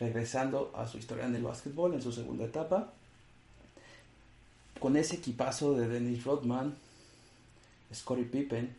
regresando 0.01 0.73
a 0.75 0.89
su 0.89 0.99
historia 0.99 1.27
en 1.27 1.37
el 1.37 1.43
básquetbol 1.43 1.95
en 1.95 2.03
su 2.03 2.11
segunda 2.11 2.45
etapa, 2.45 2.93
con 4.81 4.97
ese 4.97 5.17
equipazo 5.17 5.75
de 5.75 5.87
Dennis 5.87 6.25
Rodman, 6.25 6.75
Scottie 7.95 8.25
Pippen, 8.25 8.75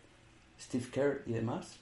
Steve 0.60 0.86
Kerr 0.92 1.24
y 1.26 1.32
demás, 1.32 1.78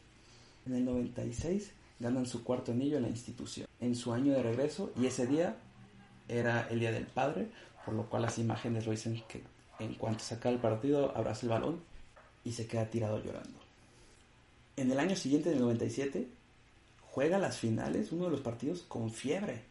en 0.67 0.75
el 0.75 0.85
96 0.85 1.71
ganan 1.99 2.25
su 2.25 2.43
cuarto 2.43 2.71
anillo 2.71 2.97
en 2.97 3.03
la 3.03 3.09
institución, 3.09 3.67
en 3.79 3.95
su 3.95 4.13
año 4.13 4.33
de 4.33 4.43
regreso, 4.43 4.91
y 4.95 5.05
ese 5.05 5.27
día 5.27 5.57
era 6.27 6.67
el 6.69 6.79
Día 6.79 6.91
del 6.91 7.05
Padre, 7.07 7.47
por 7.85 7.93
lo 7.93 8.09
cual 8.09 8.23
las 8.23 8.37
imágenes 8.37 8.85
lo 8.85 8.91
dicen 8.91 9.23
que 9.27 9.43
en 9.79 9.93
cuanto 9.93 10.23
saca 10.23 10.49
el 10.49 10.59
partido 10.59 11.15
abraza 11.15 11.45
el 11.45 11.49
balón 11.49 11.81
y 12.43 12.51
se 12.51 12.67
queda 12.67 12.89
tirado 12.89 13.23
llorando. 13.23 13.59
En 14.75 14.91
el 14.91 14.99
año 14.99 15.15
siguiente, 15.15 15.49
en 15.49 15.57
el 15.57 15.63
97, 15.63 16.27
juega 17.11 17.39
las 17.39 17.57
finales, 17.57 18.11
uno 18.11 18.25
de 18.25 18.31
los 18.31 18.41
partidos 18.41 18.83
con 18.83 19.11
fiebre. 19.11 19.63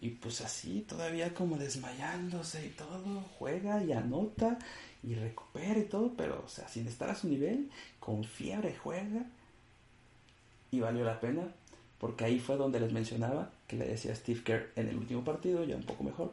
Y 0.00 0.10
pues 0.10 0.40
así, 0.40 0.84
todavía 0.86 1.34
como 1.34 1.56
desmayándose 1.58 2.66
y 2.66 2.70
todo, 2.70 3.22
juega 3.38 3.82
y 3.82 3.92
anota 3.92 4.58
y 5.02 5.14
recupera 5.14 5.78
y 5.78 5.84
todo, 5.84 6.12
pero 6.16 6.42
o 6.44 6.48
sea, 6.48 6.68
sin 6.68 6.86
estar 6.86 7.10
a 7.10 7.14
su 7.14 7.28
nivel, 7.28 7.70
con 8.00 8.24
fiebre 8.24 8.76
juega. 8.76 9.26
Y 10.70 10.80
valió 10.80 11.04
la 11.04 11.20
pena, 11.20 11.52
porque 11.98 12.24
ahí 12.24 12.38
fue 12.38 12.56
donde 12.56 12.80
les 12.80 12.92
mencionaba 12.92 13.50
que 13.68 13.76
le 13.76 13.86
decía 13.86 14.12
a 14.12 14.16
Steve 14.16 14.42
Kerr 14.44 14.72
en 14.76 14.88
el 14.88 14.96
último 14.96 15.24
partido, 15.24 15.64
ya 15.64 15.76
un 15.76 15.82
poco 15.82 16.04
mejor, 16.04 16.32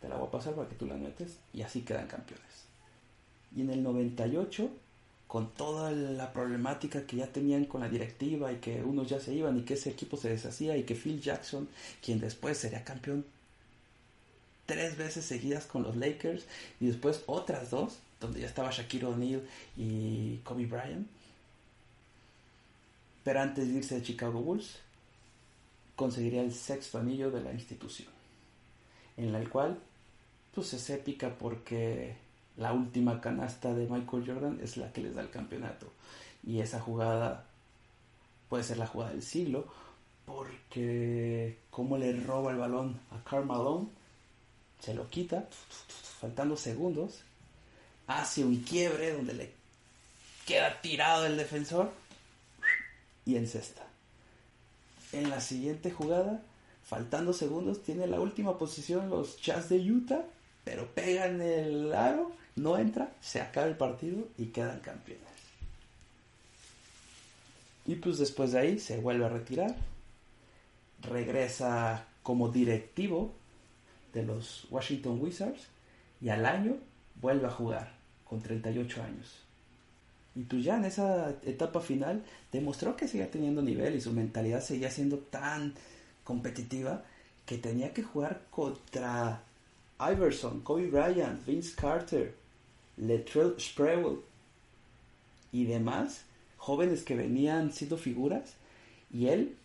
te 0.00 0.08
la 0.08 0.16
voy 0.16 0.28
a 0.28 0.30
pasar 0.30 0.54
para 0.54 0.68
que 0.68 0.74
tú 0.74 0.86
la 0.86 0.94
metes, 0.94 1.38
y 1.52 1.62
así 1.62 1.82
quedan 1.82 2.06
campeones. 2.06 2.64
Y 3.54 3.62
en 3.62 3.70
el 3.70 3.82
98 3.82 4.70
con 5.32 5.48
toda 5.48 5.90
la 5.92 6.30
problemática 6.34 7.06
que 7.06 7.16
ya 7.16 7.26
tenían 7.26 7.64
con 7.64 7.80
la 7.80 7.88
directiva 7.88 8.52
y 8.52 8.56
que 8.56 8.82
unos 8.82 9.08
ya 9.08 9.18
se 9.18 9.32
iban 9.32 9.56
y 9.56 9.62
que 9.62 9.72
ese 9.72 9.88
equipo 9.88 10.18
se 10.18 10.28
deshacía 10.28 10.76
y 10.76 10.82
que 10.82 10.94
Phil 10.94 11.22
Jackson, 11.22 11.70
quien 12.04 12.20
después 12.20 12.58
sería 12.58 12.84
campeón 12.84 13.24
tres 14.66 14.98
veces 14.98 15.24
seguidas 15.24 15.64
con 15.64 15.84
los 15.84 15.96
Lakers 15.96 16.44
y 16.80 16.88
después 16.88 17.22
otras 17.24 17.70
dos, 17.70 17.98
donde 18.20 18.40
ya 18.40 18.46
estaba 18.46 18.72
Shaquille 18.72 19.06
O'Neal 19.06 19.42
y 19.74 20.36
Kobe 20.44 20.66
Bryant. 20.66 21.06
Pero 23.24 23.40
antes 23.40 23.68
de 23.68 23.78
irse 23.78 23.94
de 23.94 24.02
Chicago 24.02 24.38
Bulls, 24.38 24.80
conseguiría 25.96 26.42
el 26.42 26.52
sexto 26.52 26.98
anillo 26.98 27.30
de 27.30 27.42
la 27.42 27.52
institución, 27.52 28.08
en 29.16 29.34
el 29.34 29.48
cual 29.48 29.78
pues 30.54 30.72
es 30.74 30.90
épica 30.90 31.30
porque 31.38 32.14
la 32.56 32.72
última 32.72 33.20
canasta 33.20 33.72
de 33.72 33.86
Michael 33.88 34.24
Jordan 34.26 34.60
es 34.62 34.76
la 34.76 34.92
que 34.92 35.00
les 35.00 35.14
da 35.14 35.22
el 35.22 35.30
campeonato. 35.30 35.90
Y 36.44 36.60
esa 36.60 36.80
jugada 36.80 37.46
puede 38.48 38.64
ser 38.64 38.78
la 38.78 38.86
jugada 38.86 39.12
del 39.12 39.22
siglo, 39.22 39.66
porque 40.26 41.58
como 41.70 41.96
le 41.96 42.12
roba 42.20 42.52
el 42.52 42.58
balón 42.58 43.00
a 43.10 43.28
Karl 43.28 43.46
Malone, 43.46 43.88
se 44.80 44.94
lo 44.94 45.08
quita, 45.08 45.48
faltando 46.20 46.56
segundos, 46.56 47.22
hace 48.06 48.44
un 48.44 48.56
quiebre 48.62 49.12
donde 49.12 49.34
le 49.34 49.52
queda 50.46 50.80
tirado 50.80 51.24
el 51.24 51.36
defensor 51.36 51.92
y 53.24 53.36
encesta. 53.36 53.86
En 55.12 55.30
la 55.30 55.40
siguiente 55.40 55.90
jugada, 55.90 56.42
faltando 56.84 57.32
segundos, 57.32 57.82
tiene 57.82 58.06
la 58.06 58.20
última 58.20 58.58
posición 58.58 59.10
los 59.10 59.40
Jazz 59.40 59.68
de 59.68 59.78
Utah, 59.78 60.24
pero 60.64 60.86
pegan 60.94 61.40
el 61.40 61.92
aro 61.92 62.32
no 62.56 62.78
entra, 62.78 63.12
se 63.20 63.40
acaba 63.40 63.66
el 63.66 63.76
partido 63.76 64.28
y 64.36 64.46
quedan 64.46 64.80
campeones. 64.80 65.22
Y 67.86 67.96
pues 67.96 68.18
después 68.18 68.52
de 68.52 68.60
ahí 68.60 68.78
se 68.78 69.00
vuelve 69.00 69.24
a 69.24 69.30
retirar, 69.30 69.74
regresa 71.02 72.06
como 72.22 72.50
directivo 72.50 73.32
de 74.12 74.22
los 74.22 74.66
Washington 74.70 75.18
Wizards 75.20 75.66
y 76.20 76.28
al 76.28 76.46
año 76.46 76.76
vuelve 77.20 77.46
a 77.46 77.50
jugar 77.50 77.92
con 78.24 78.40
38 78.40 79.02
años. 79.02 79.41
Y 80.34 80.42
pues 80.42 80.64
ya 80.64 80.76
en 80.76 80.86
esa 80.86 81.30
etapa 81.44 81.80
final 81.80 82.24
demostró 82.50 82.96
que 82.96 83.06
seguía 83.06 83.30
teniendo 83.30 83.62
nivel 83.62 83.94
y 83.94 84.00
su 84.00 84.12
mentalidad 84.12 84.62
seguía 84.62 84.90
siendo 84.90 85.18
tan 85.18 85.74
competitiva 86.24 87.04
que 87.44 87.58
tenía 87.58 87.92
que 87.92 88.02
jugar 88.02 88.42
contra 88.50 89.42
Iverson, 90.00 90.60
Kobe 90.60 90.88
Bryant, 90.88 91.44
Vince 91.46 91.74
Carter, 91.76 92.34
Latrell 92.96 93.54
Sprewell 93.58 94.20
y 95.52 95.64
demás 95.64 96.24
jóvenes 96.56 97.02
que 97.02 97.16
venían 97.16 97.72
siendo 97.72 97.98
figuras. 97.98 98.54
Y 99.12 99.26
él 99.26 99.56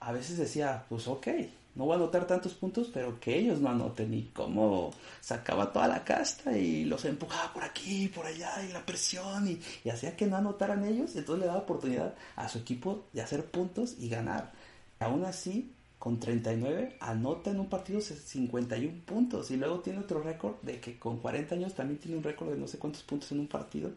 a 0.00 0.12
veces 0.12 0.38
decía, 0.38 0.84
pues 0.88 1.08
ok, 1.08 1.28
no 1.74 1.86
voy 1.86 1.94
a 1.94 1.96
anotar 1.96 2.26
tantos 2.26 2.54
puntos, 2.54 2.90
pero 2.92 3.18
que 3.18 3.38
ellos 3.38 3.60
no 3.60 3.70
anoten 3.70 4.12
y 4.12 4.24
cómo 4.34 4.92
sacaba 5.20 5.72
toda 5.72 5.88
la 5.88 6.04
casta 6.04 6.56
y 6.56 6.84
los 6.84 7.04
empujaba 7.04 7.52
por 7.52 7.64
aquí, 7.64 8.08
por 8.08 8.26
allá 8.26 8.62
y 8.62 8.72
la 8.72 8.84
presión 8.84 9.48
y, 9.48 9.58
y 9.84 9.88
hacía 9.88 10.16
que 10.16 10.26
no 10.26 10.36
anotaran 10.36 10.84
ellos, 10.84 11.16
entonces 11.16 11.40
le 11.40 11.46
daba 11.46 11.60
oportunidad 11.60 12.14
a 12.36 12.48
su 12.48 12.58
equipo 12.58 13.04
de 13.12 13.22
hacer 13.22 13.46
puntos 13.46 13.96
y 13.98 14.08
ganar. 14.08 14.52
Aún 14.98 15.24
así, 15.24 15.72
con 15.98 16.18
39 16.18 16.96
anota 17.00 17.50
en 17.52 17.60
un 17.60 17.68
partido 17.68 18.00
51 18.00 19.02
puntos 19.06 19.50
y 19.50 19.56
luego 19.56 19.80
tiene 19.80 20.00
otro 20.00 20.20
récord 20.20 20.56
de 20.62 20.80
que 20.80 20.98
con 20.98 21.18
40 21.18 21.54
años 21.54 21.74
también 21.74 22.00
tiene 22.00 22.16
un 22.18 22.24
récord 22.24 22.50
de 22.50 22.58
no 22.58 22.66
sé 22.66 22.78
cuántos 22.78 23.04
puntos 23.04 23.30
en 23.30 23.38
un 23.40 23.46
partido 23.46 23.92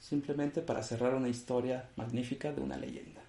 simplemente 0.00 0.60
para 0.60 0.82
cerrar 0.82 1.14
una 1.14 1.28
historia 1.28 1.88
magnífica 1.96 2.52
de 2.52 2.60
una 2.60 2.76
leyenda 2.76 3.23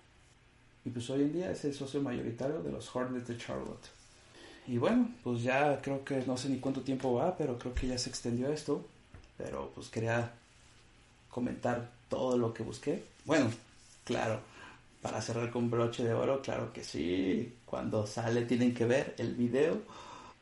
y 0.86 0.90
pues 0.90 1.10
hoy 1.10 1.24
en 1.24 1.34
día 1.34 1.52
es 1.52 1.66
el 1.66 1.74
socio 1.74 2.02
mayoritario 2.02 2.62
de 2.62 2.72
los 2.72 2.96
Hornets 2.96 3.28
de 3.28 3.38
Charlotte 3.38 3.90
y 4.68 4.78
bueno 4.78 5.10
pues 5.24 5.44
ya 5.44 5.82
creo 5.82 6.06
que 6.06 6.24
no 6.26 6.38
sé 6.38 6.50
ni 6.50 6.60
cuánto 6.60 6.82
tiempo 6.82 7.14
va 7.14 7.36
pero 7.36 7.58
creo 7.60 7.74
que 7.74 7.88
ya 7.88 7.98
se 7.98 8.10
extendió 8.10 8.52
esto 8.52 8.86
pero 9.38 9.72
pues 9.76 9.90
quería 9.90 10.32
comentar 11.30 11.92
todo 12.10 12.38
lo 12.38 12.54
que 12.54 12.64
busqué 12.64 13.04
bueno 13.26 13.50
claro 14.04 14.40
para 15.06 15.22
cerrar 15.22 15.52
con 15.52 15.70
broche 15.70 16.04
de 16.04 16.16
oro, 16.16 16.42
claro 16.42 16.74
que 16.74 16.84
sí. 16.84 17.54
Cuando 17.64 18.08
sale 18.08 18.42
tienen 18.46 18.74
que 18.74 18.86
ver 18.86 19.14
el 19.20 19.36
video, 19.36 19.78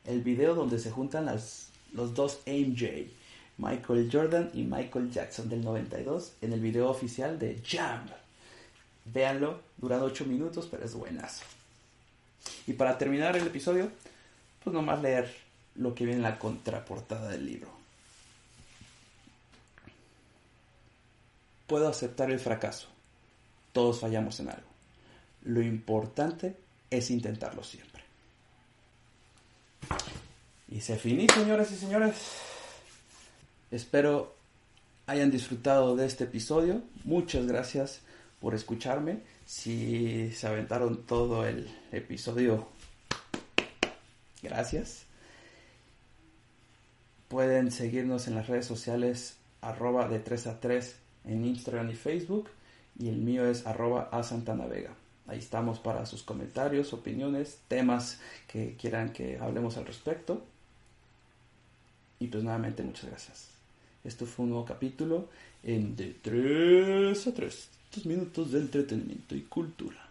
el 0.06 0.22
video 0.22 0.56
donde 0.56 0.80
se 0.80 0.90
juntan 0.90 1.26
las, 1.26 1.68
los 1.92 2.14
dos 2.14 2.40
MJ, 2.48 3.10
Michael 3.58 4.10
Jordan 4.10 4.52
y 4.54 4.64
Michael 4.64 5.12
Jackson 5.12 5.50
del 5.50 5.66
92 5.66 6.36
en 6.42 6.54
el 6.54 6.62
video 6.62 6.90
oficial 6.90 7.38
de 7.40 7.62
Jam. 7.62 8.06
Véanlo, 9.06 9.62
dura 9.78 10.02
8 10.02 10.26
minutos, 10.26 10.68
pero 10.70 10.86
es 10.86 10.94
buenazo. 10.94 11.44
Y 12.68 12.74
para 12.74 12.98
terminar 12.98 13.36
el 13.36 13.48
episodio, 13.48 13.92
pues 14.64 14.74
nomás 14.74 15.02
leer 15.02 15.34
lo 15.76 15.94
que 15.94 16.06
viene 16.06 16.18
en 16.18 16.24
la 16.24 16.40
contraportada 16.40 17.30
del 17.30 17.46
libro. 17.46 17.70
Puedo 21.68 21.88
aceptar 21.88 22.30
el 22.32 22.40
fracaso 22.40 22.94
todos 23.74 24.00
fallamos 24.00 24.40
en 24.40 24.50
algo. 24.50 24.70
Lo 25.44 25.62
importante 25.62 26.56
es 26.90 27.10
intentarlo 27.10 27.64
siempre. 27.64 28.04
Y 30.70 30.80
se 30.80 30.96
finí, 30.96 31.28
señoras 31.28 31.72
y 31.72 31.76
señores. 31.76 32.16
Espero 33.72 34.36
hayan 35.08 35.32
disfrutado 35.32 35.96
de 35.96 36.06
este 36.06 36.24
episodio. 36.24 36.82
Muchas 37.04 37.46
gracias 37.46 38.00
por 38.44 38.54
escucharme. 38.54 39.22
Si 39.46 40.30
se 40.34 40.48
aventaron 40.48 41.06
todo 41.06 41.48
el 41.48 41.70
episodio, 41.94 42.68
gracias. 44.42 45.06
Pueden 47.30 47.72
seguirnos 47.72 48.28
en 48.28 48.36
las 48.36 48.48
redes 48.48 48.66
sociales 48.66 49.38
arroba 49.62 50.10
de 50.10 50.20
3 50.20 50.48
a 50.48 50.60
3 50.60 50.96
en 51.24 51.46
Instagram 51.46 51.90
y 51.90 51.96
Facebook 51.96 52.50
y 53.00 53.08
el 53.08 53.16
mío 53.16 53.46
es 53.46 53.66
arroba 53.66 54.10
a 54.12 54.22
Santana 54.24 54.66
Vega. 54.68 54.94
Ahí 55.26 55.40
estamos 55.40 55.80
para 55.80 56.06
sus 56.06 56.22
comentarios, 56.22 56.92
opiniones, 56.92 57.62
temas 57.70 58.20
que 58.48 58.76
quieran 58.76 59.14
que 59.14 59.40
hablemos 59.40 59.78
al 59.78 59.86
respecto. 59.86 60.44
Y 62.20 62.28
pues 62.28 62.44
nuevamente 62.44 62.84
muchas 62.84 63.06
gracias. 63.06 63.52
Esto 64.04 64.26
fue 64.26 64.44
un 64.44 64.50
nuevo 64.50 64.66
capítulo 64.66 65.30
en 65.64 65.96
De 65.96 66.14
3 66.22 67.26
a 67.26 67.34
3, 67.34 67.70
estos 67.70 67.83
minutos 68.06 68.52
de 68.52 68.60
entretenimiento 68.60 69.36
y 69.36 69.42
cultura. 69.42 70.10